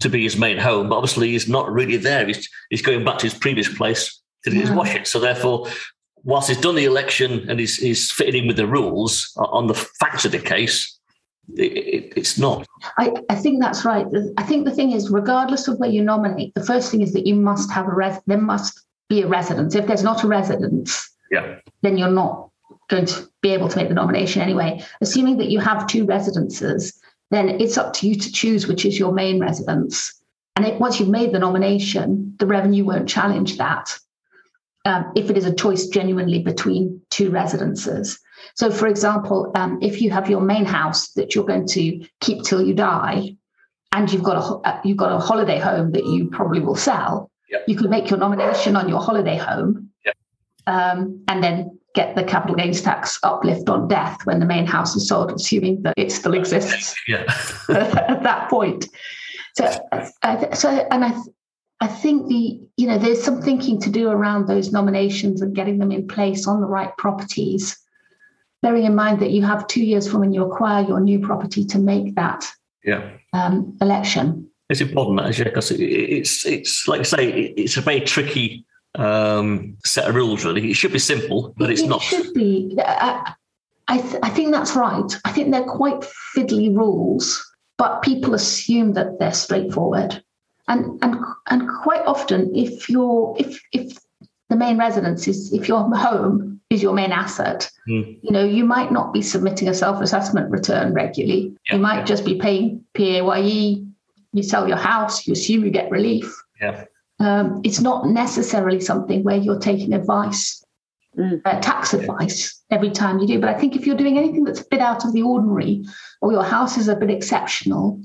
to 0.00 0.08
be 0.08 0.22
his 0.22 0.36
main 0.36 0.58
home, 0.58 0.88
but 0.88 0.96
obviously 0.96 1.30
he's 1.30 1.48
not 1.48 1.70
really 1.70 1.96
there. 1.96 2.26
He's 2.26 2.48
he's 2.70 2.82
going 2.82 3.04
back 3.04 3.18
to 3.18 3.26
his 3.26 3.34
previous 3.34 3.72
place 3.72 4.20
to 4.44 4.50
do 4.50 4.60
his 4.60 4.70
washing. 4.70 5.04
So 5.04 5.18
therefore, 5.18 5.68
whilst 6.22 6.48
he's 6.48 6.60
done 6.60 6.74
the 6.74 6.84
election 6.84 7.48
and 7.50 7.60
he's 7.60 7.76
he's 7.76 8.10
fitting 8.10 8.42
in 8.42 8.46
with 8.46 8.56
the 8.56 8.66
rules 8.66 9.32
on 9.36 9.66
the 9.66 9.74
facts 9.74 10.24
of 10.24 10.32
the 10.32 10.38
case, 10.38 10.98
it, 11.54 11.72
it, 11.72 12.12
it's 12.16 12.38
not. 12.38 12.66
I, 12.98 13.12
I 13.28 13.34
think 13.34 13.62
that's 13.62 13.84
right. 13.84 14.06
I 14.38 14.42
think 14.42 14.64
the 14.64 14.74
thing 14.74 14.92
is, 14.92 15.10
regardless 15.10 15.68
of 15.68 15.78
where 15.78 15.90
you 15.90 16.02
nominate, 16.02 16.54
the 16.54 16.64
first 16.64 16.90
thing 16.90 17.02
is 17.02 17.12
that 17.12 17.26
you 17.26 17.34
must 17.34 17.70
have 17.72 17.86
a 17.86 17.94
res. 17.94 18.18
There 18.26 18.38
must 18.38 18.82
be 19.08 19.22
a 19.22 19.26
residence. 19.26 19.74
If 19.74 19.86
there's 19.86 20.02
not 20.02 20.24
a 20.24 20.28
residence, 20.28 21.10
yeah, 21.30 21.58
then 21.82 21.96
you're 21.98 22.10
not 22.10 22.50
going 22.88 23.06
to 23.06 23.28
be 23.40 23.50
able 23.50 23.68
to 23.68 23.76
make 23.76 23.88
the 23.88 23.94
nomination 23.94 24.42
anyway. 24.42 24.82
Assuming 25.00 25.38
that 25.38 25.50
you 25.50 25.60
have 25.60 25.86
two 25.86 26.04
residences, 26.04 27.00
then 27.30 27.60
it's 27.60 27.78
up 27.78 27.92
to 27.94 28.08
you 28.08 28.14
to 28.16 28.32
choose 28.32 28.66
which 28.66 28.84
is 28.84 28.98
your 28.98 29.12
main 29.12 29.40
residence. 29.40 30.12
And 30.56 30.66
it, 30.66 30.78
once 30.80 31.00
you've 31.00 31.08
made 31.08 31.32
the 31.32 31.38
nomination, 31.38 32.36
the 32.38 32.46
revenue 32.46 32.84
won't 32.84 33.08
challenge 33.08 33.56
that 33.58 33.98
um, 34.84 35.12
if 35.16 35.30
it 35.30 35.38
is 35.38 35.46
a 35.46 35.54
choice 35.54 35.88
genuinely 35.88 36.40
between 36.40 37.00
two 37.10 37.30
residences. 37.30 38.18
So, 38.54 38.70
for 38.70 38.86
example, 38.86 39.50
um, 39.54 39.78
if 39.82 40.00
you 40.00 40.10
have 40.10 40.28
your 40.28 40.40
main 40.40 40.64
house 40.64 41.08
that 41.12 41.34
you're 41.34 41.46
going 41.46 41.66
to 41.68 42.06
keep 42.20 42.42
till 42.42 42.62
you 42.62 42.74
die, 42.74 43.36
and 43.92 44.12
you've 44.12 44.24
got 44.24 44.36
a 44.36 44.68
uh, 44.68 44.80
you've 44.84 44.96
got 44.96 45.12
a 45.12 45.18
holiday 45.18 45.58
home 45.58 45.92
that 45.92 46.04
you 46.04 46.28
probably 46.28 46.60
will 46.60 46.76
sell, 46.76 47.30
yep. 47.54 47.64
you 47.68 47.76
could 47.76 47.90
make 47.90 48.10
your 48.10 48.18
nomination 48.18 48.76
on 48.76 48.88
your 48.88 49.00
holiday 49.00 49.36
home, 49.36 49.90
yep. 50.04 50.16
um, 50.66 51.24
and 51.28 51.42
then 51.42 51.78
get 51.94 52.16
the 52.16 52.24
capital 52.24 52.56
gains 52.56 52.82
tax 52.82 53.18
uplift 53.22 53.68
on 53.68 53.86
death 53.88 54.26
when 54.26 54.40
the 54.40 54.46
main 54.46 54.66
house 54.66 54.96
is 54.96 55.08
sold, 55.08 55.30
assuming 55.30 55.80
that 55.82 55.94
it 55.96 56.10
still 56.10 56.34
exists 56.34 56.94
yeah. 57.08 57.24
at 57.70 58.22
that 58.22 58.50
point. 58.50 58.86
So, 59.56 59.70
so 60.52 60.68
and 60.90 61.04
I, 61.04 61.16
I 61.80 61.86
think 61.86 62.28
the 62.28 62.60
you 62.76 62.86
know 62.88 62.98
there's 62.98 63.22
some 63.22 63.40
thinking 63.40 63.80
to 63.82 63.90
do 63.90 64.08
around 64.08 64.48
those 64.48 64.72
nominations 64.72 65.40
and 65.40 65.54
getting 65.54 65.78
them 65.78 65.92
in 65.92 66.08
place 66.08 66.48
on 66.48 66.60
the 66.60 66.66
right 66.66 66.94
properties, 66.98 67.78
bearing 68.62 68.84
in 68.84 68.96
mind 68.96 69.20
that 69.20 69.30
you 69.30 69.42
have 69.42 69.66
two 69.68 69.84
years 69.84 70.10
from 70.10 70.20
when 70.20 70.32
you 70.32 70.44
acquire 70.44 70.84
your 70.84 71.00
new 71.00 71.20
property 71.20 71.64
to 71.66 71.78
make 71.78 72.16
that 72.16 72.44
yeah. 72.82 73.10
um, 73.32 73.76
election. 73.80 74.50
It's 74.70 74.80
important, 74.80 75.20
that, 75.20 75.44
because 75.44 75.70
it's 75.72 76.46
it's 76.46 76.88
like 76.88 77.00
I 77.00 77.04
say, 77.04 77.30
it's 77.56 77.76
a 77.76 77.82
very 77.82 78.00
tricky 78.00 78.64
um, 78.94 79.76
set 79.84 80.08
of 80.08 80.14
rules. 80.14 80.44
Really, 80.44 80.70
it 80.70 80.74
should 80.74 80.92
be 80.92 80.98
simple, 80.98 81.54
but 81.58 81.70
it's 81.70 81.82
it 81.82 81.88
not. 81.88 82.00
should 82.00 82.32
be. 82.32 82.74
I, 82.78 83.34
I, 83.88 83.98
th- 84.00 84.22
I 84.22 84.30
think 84.30 84.52
that's 84.52 84.74
right. 84.74 85.14
I 85.26 85.32
think 85.32 85.50
they're 85.50 85.64
quite 85.64 86.06
fiddly 86.34 86.74
rules, 86.74 87.44
but 87.76 88.00
people 88.00 88.32
assume 88.32 88.94
that 88.94 89.18
they're 89.18 89.34
straightforward. 89.34 90.22
And 90.66 90.98
and 91.02 91.16
and 91.50 91.68
quite 91.82 92.06
often, 92.06 92.50
if 92.54 92.88
you're 92.88 93.36
if 93.38 93.60
if 93.72 93.98
the 94.48 94.56
main 94.56 94.78
residence 94.78 95.28
is 95.28 95.52
if 95.52 95.68
your 95.68 95.94
home 95.94 96.58
is 96.70 96.82
your 96.82 96.94
main 96.94 97.12
asset, 97.12 97.70
Mm. 97.86 98.18
you 98.22 98.30
know 98.30 98.42
you 98.42 98.64
might 98.64 98.90
not 98.90 99.12
be 99.12 99.20
submitting 99.20 99.68
a 99.68 99.74
self-assessment 99.74 100.50
return 100.50 100.94
regularly. 100.94 101.54
Yeah, 101.68 101.76
you 101.76 101.82
might 101.82 101.98
yeah. 101.98 102.04
just 102.04 102.24
be 102.24 102.36
paying 102.38 102.82
PAYE. 102.94 103.84
You 104.34 104.42
sell 104.42 104.68
your 104.68 104.76
house, 104.76 105.26
you 105.26 105.32
assume 105.32 105.64
you 105.64 105.70
get 105.70 105.90
relief. 105.90 106.34
Yeah. 106.60 106.84
Um, 107.20 107.60
it's 107.64 107.80
not 107.80 108.08
necessarily 108.08 108.80
something 108.80 109.22
where 109.22 109.36
you're 109.36 109.60
taking 109.60 109.94
advice 109.94 110.64
Mm. 111.16 111.40
uh, 111.44 111.60
tax 111.60 111.94
advice 111.94 112.60
every 112.70 112.90
time 112.90 113.20
you 113.20 113.26
do. 113.28 113.38
But 113.38 113.48
I 113.48 113.54
think 113.54 113.76
if 113.76 113.86
you're 113.86 113.96
doing 113.96 114.18
anything 114.18 114.42
that's 114.42 114.62
a 114.62 114.66
bit 114.68 114.80
out 114.80 115.04
of 115.04 115.12
the 115.12 115.22
ordinary, 115.22 115.84
or 116.20 116.32
your 116.32 116.42
house 116.42 116.76
is 116.76 116.88
a 116.88 116.96
bit 116.96 117.08
exceptional, 117.08 118.02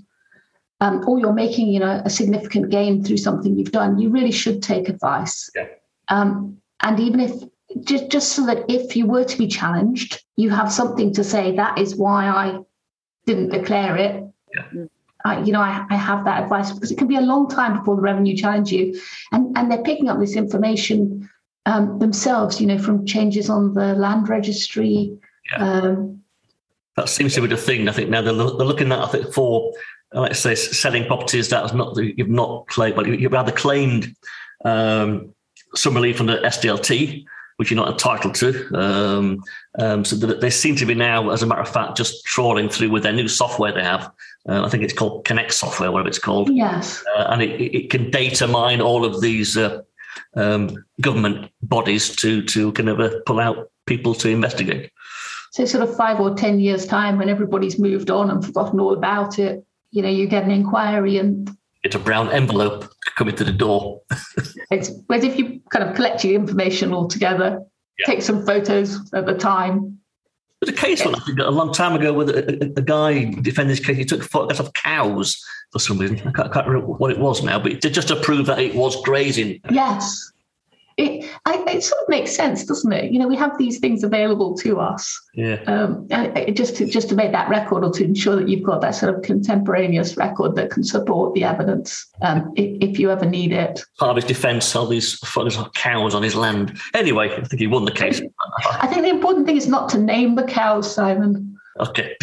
um, 0.79 1.03
or 1.07 1.17
you're 1.19 1.33
making 1.33 1.69
you 1.69 1.79
know 1.79 2.03
a 2.05 2.09
significant 2.09 2.69
gain 2.69 3.03
through 3.03 3.17
something 3.17 3.57
you've 3.57 3.71
done, 3.71 3.97
you 3.97 4.09
really 4.09 4.31
should 4.31 4.61
take 4.61 4.89
advice. 4.89 5.49
Yeah. 5.55 5.69
Um, 6.09 6.57
and 6.81 6.99
even 6.99 7.19
if 7.19 7.31
just 7.81 8.09
just 8.09 8.33
so 8.33 8.45
that 8.45 8.65
if 8.69 8.95
you 8.95 9.07
were 9.07 9.23
to 9.23 9.37
be 9.39 9.47
challenged, 9.47 10.23
you 10.35 10.51
have 10.51 10.71
something 10.71 11.11
to 11.13 11.23
say. 11.23 11.55
That 11.55 11.79
is 11.79 11.95
why 11.95 12.27
I 12.27 12.59
didn't 13.25 13.49
declare 13.49 13.97
it. 13.97 14.23
Yeah. 14.55 14.85
I, 15.25 15.41
you 15.43 15.51
know, 15.51 15.61
I, 15.61 15.85
I 15.89 15.95
have 15.95 16.25
that 16.25 16.43
advice 16.43 16.71
because 16.71 16.91
it 16.91 16.97
can 16.97 17.07
be 17.07 17.17
a 17.17 17.21
long 17.21 17.49
time 17.49 17.77
before 17.77 17.95
the 17.95 18.01
revenue 18.01 18.35
challenge 18.35 18.71
you, 18.71 18.99
and 19.31 19.57
and 19.57 19.71
they're 19.71 19.83
picking 19.83 20.09
up 20.09 20.19
this 20.19 20.35
information 20.35 21.29
um, 21.65 21.99
themselves, 21.99 22.59
you 22.59 22.67
know, 22.67 22.79
from 22.79 23.05
changes 23.05 23.49
on 23.49 23.73
the 23.73 23.93
land 23.95 24.29
registry. 24.29 25.17
Yeah. 25.51 25.65
Um, 25.65 26.23
That 26.95 27.09
seems 27.09 27.33
to 27.35 27.41
be 27.41 27.47
the 27.47 27.57
thing. 27.57 27.87
I 27.87 27.91
think 27.91 28.09
now 28.09 28.21
they're, 28.21 28.33
they're 28.33 28.45
looking 28.45 28.91
at, 28.91 28.99
I 28.99 29.07
think, 29.07 29.33
for, 29.33 29.73
uh, 30.15 30.21
let's 30.21 30.39
say, 30.39 30.55
selling 30.55 31.05
properties 31.05 31.49
that 31.49 31.65
is 31.65 31.73
not, 31.73 31.95
you've 31.97 32.29
not 32.29 32.67
claimed, 32.67 32.95
but 32.95 33.07
you've 33.07 33.33
either 33.33 33.51
claimed 33.51 34.15
um, 34.65 35.33
some 35.75 35.95
relief 35.95 36.19
under 36.19 36.41
SDLT, 36.41 37.23
which 37.57 37.69
you're 37.69 37.79
not 37.79 37.91
entitled 37.91 38.35
to. 38.35 38.69
Um, 38.73 39.43
um, 39.77 40.05
so 40.05 40.15
they 40.15 40.49
seem 40.49 40.75
to 40.77 40.85
be 40.85 40.95
now, 40.95 41.29
as 41.29 41.43
a 41.43 41.45
matter 41.45 41.61
of 41.61 41.69
fact, 41.69 41.97
just 41.97 42.23
trawling 42.25 42.69
through 42.69 42.89
with 42.89 43.03
their 43.03 43.13
new 43.13 43.27
software 43.27 43.73
they 43.73 43.83
have. 43.83 44.11
Uh, 44.47 44.63
I 44.63 44.69
think 44.69 44.83
it's 44.83 44.93
called 44.93 45.25
Connect 45.25 45.53
software, 45.53 45.91
whatever 45.91 46.07
it's 46.09 46.19
called. 46.19 46.49
yes, 46.51 47.03
Uh, 47.17 47.25
and 47.29 47.41
it, 47.41 47.59
it 47.61 47.89
can 47.89 48.09
data 48.09 48.47
mine 48.47 48.81
all 48.81 49.03
of 49.05 49.21
these 49.21 49.57
uh, 49.57 49.81
um, 50.35 50.83
government 51.01 51.51
bodies 51.61 52.15
to, 52.17 52.41
to 52.45 52.71
kind 52.73 52.89
of 52.89 52.99
uh, 52.99 53.11
pull 53.25 53.39
out 53.39 53.69
people 53.85 54.13
to 54.15 54.29
investigate. 54.29 54.91
so 55.51 55.65
sort 55.65 55.83
of 55.83 55.95
five 55.95 56.19
or 56.19 56.33
ten 56.35 56.59
years 56.59 56.85
time 56.85 57.17
when 57.17 57.27
everybody's 57.29 57.77
moved 57.79 58.09
on 58.09 58.29
and 58.29 58.45
forgotten 58.45 58.79
all 58.79 58.93
about 58.93 59.39
it, 59.39 59.63
you 59.91 60.01
know, 60.01 60.09
you 60.09 60.25
get 60.27 60.43
an 60.43 60.51
inquiry 60.51 61.17
and 61.17 61.49
It's 61.83 61.95
a 61.95 61.99
brown 61.99 62.29
envelope 62.31 62.89
coming 63.17 63.35
to 63.35 63.43
the 63.43 63.51
door. 63.51 64.01
it's 64.71 64.91
whereas 65.07 65.23
if 65.25 65.37
you 65.37 65.59
kind 65.69 65.87
of 65.89 65.95
collect 65.95 66.23
your 66.23 66.35
information 66.35 66.93
all 66.93 67.07
together, 67.07 67.61
Yeah. 67.99 68.05
take 68.05 68.21
some 68.21 68.45
photos 68.45 69.11
at 69.13 69.25
the 69.25 69.33
time. 69.33 69.98
There's 70.61 70.77
a 70.77 70.81
case 70.81 71.05
one, 71.05 71.15
I 71.15 71.19
think, 71.19 71.39
a 71.39 71.49
long 71.49 71.71
time 71.71 71.95
ago 71.95 72.11
with 72.11 72.29
a, 72.29 72.63
a, 72.63 72.79
a 72.79 72.81
guy 72.81 73.31
defending 73.41 73.69
this 73.69 73.79
case. 73.79 73.97
He 73.97 74.05
took 74.05 74.23
photographs 74.23 74.59
of 74.59 74.73
cows 74.73 75.41
for 75.71 75.79
some 75.79 75.97
reason. 75.97 76.19
I 76.19 76.31
can't, 76.31 76.49
I 76.49 76.53
can't 76.53 76.67
remember 76.67 76.93
what 76.93 77.11
it 77.11 77.19
was 77.19 77.41
now, 77.43 77.59
but 77.59 77.79
did 77.79 77.93
just 77.93 78.09
to 78.09 78.17
prove 78.17 78.45
that 78.47 78.59
it 78.59 78.75
was 78.75 79.01
grazing. 79.03 79.61
Yes. 79.71 80.31
It, 80.99 81.29
I, 81.45 81.63
it 81.67 81.81
sort 81.81 82.01
of 82.01 82.09
makes 82.09 82.35
sense, 82.35 82.65
doesn't 82.65 82.91
it? 82.91 83.11
You 83.13 83.19
know, 83.19 83.27
we 83.27 83.37
have 83.37 83.57
these 83.57 83.79
things 83.79 84.03
available 84.03 84.53
to 84.57 84.81
us. 84.81 85.17
Yeah. 85.33 85.61
um, 85.65 86.05
just 86.53 86.75
to 86.75 86.85
just 86.85 87.07
to 87.09 87.15
make 87.15 87.31
that 87.31 87.47
record 87.47 87.85
or 87.85 87.91
to 87.93 88.03
ensure 88.03 88.35
that 88.35 88.49
you've 88.49 88.63
got 88.63 88.81
that 88.81 88.91
sort 88.95 89.15
of 89.15 89.21
contemporaneous 89.21 90.17
record 90.17 90.55
that 90.55 90.71
can 90.71 90.83
support 90.83 91.33
the 91.33 91.45
evidence 91.45 92.05
um, 92.21 92.51
if, 92.57 92.89
if 92.89 92.99
you 92.99 93.11
ever 93.11 93.25
need 93.25 93.53
it. 93.53 93.81
Part 93.97 94.09
of 94.09 94.17
his 94.17 94.25
defence, 94.25 94.75
all 94.75 94.87
these 94.87 95.17
cows 95.75 96.13
on 96.13 96.21
his 96.21 96.35
land. 96.35 96.77
Anyway, 96.93 97.33
I 97.33 97.45
think 97.45 97.61
he 97.61 97.67
won 97.67 97.85
the 97.85 97.91
case. 97.91 98.21
I 98.65 98.87
think 98.87 99.03
the 99.03 99.09
important 99.09 99.45
thing 99.45 99.55
is 99.55 99.69
not 99.69 99.87
to 99.89 99.97
name 99.97 100.35
the 100.35 100.43
cows, 100.43 100.93
Simon. 100.93 101.57
Okay. 101.79 102.15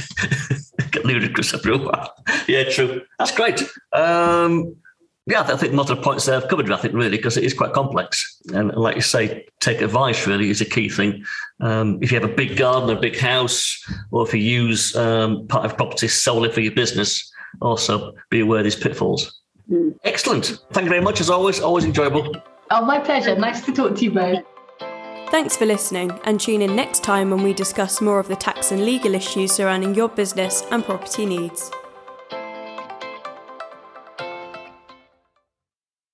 Ludicrous 1.05 1.55
everywhere. 1.55 2.07
Yeah, 2.49 2.69
true. 2.71 3.03
That's 3.19 3.33
great. 3.33 3.61
Um, 3.93 4.77
yeah, 5.27 5.43
I 5.43 5.57
think 5.57 5.73
most 5.73 5.91
of 5.91 5.97
the 5.97 6.03
points 6.03 6.25
there 6.25 6.37
I've 6.37 6.49
covered, 6.49 6.71
I 6.71 6.77
think, 6.77 6.95
really, 6.95 7.17
because 7.17 7.37
it 7.37 7.43
is 7.43 7.53
quite 7.53 7.73
complex. 7.73 8.41
And 8.55 8.73
like 8.75 8.95
you 8.95 9.03
say, 9.03 9.47
take 9.59 9.81
advice 9.81 10.25
really 10.27 10.51
is 10.51 10.61
a 10.61 10.65
key 10.65 10.89
thing. 10.89 11.25
Um, 11.61 11.99
if 12.01 12.13
you 12.13 12.21
have 12.21 12.31
a 12.31 12.33
big 12.33 12.57
garden, 12.57 12.97
a 12.97 13.01
big 13.01 13.19
house, 13.19 13.85
or 14.13 14.25
if 14.25 14.33
you 14.33 14.41
use 14.41 14.95
um, 14.95 15.49
part 15.49 15.65
of 15.65 15.77
property 15.77 16.07
solely 16.07 16.53
for 16.53 16.61
your 16.61 16.75
business, 16.75 17.29
also 17.61 18.13
be 18.31 18.41
aware 18.41 18.59
of 18.59 18.65
these 18.65 18.77
pitfalls. 18.77 19.41
Mm. 19.69 19.99
Excellent. 20.05 20.61
Thank 20.73 20.85
you 20.85 20.91
very 20.91 21.03
much, 21.03 21.21
as 21.21 21.29
always. 21.29 21.59
Always 21.59 21.85
enjoyable. 21.85 22.33
Oh, 22.71 22.85
my 22.85 23.01
pleasure. 23.01 23.35
Nice 23.35 23.65
to 23.65 23.73
talk 23.73 23.97
to 23.97 24.05
you 24.05 24.13
both. 24.13 24.45
Thanks 25.31 25.57
for 25.57 25.67
listening, 25.67 26.21
and 26.23 26.41
tune 26.41 26.63
in 26.63 26.77
next 26.77 27.03
time 27.03 27.31
when 27.31 27.43
we 27.43 27.53
discuss 27.53 28.01
more 28.01 28.21
of 28.21 28.29
the 28.29 28.37
tax 28.37 28.71
and 28.71 28.85
legal 28.85 29.13
issues 29.13 29.51
surrounding 29.51 29.93
your 29.93 30.09
business 30.09 30.65
and 30.71 30.85
property 30.85 31.27
needs. 31.27 31.73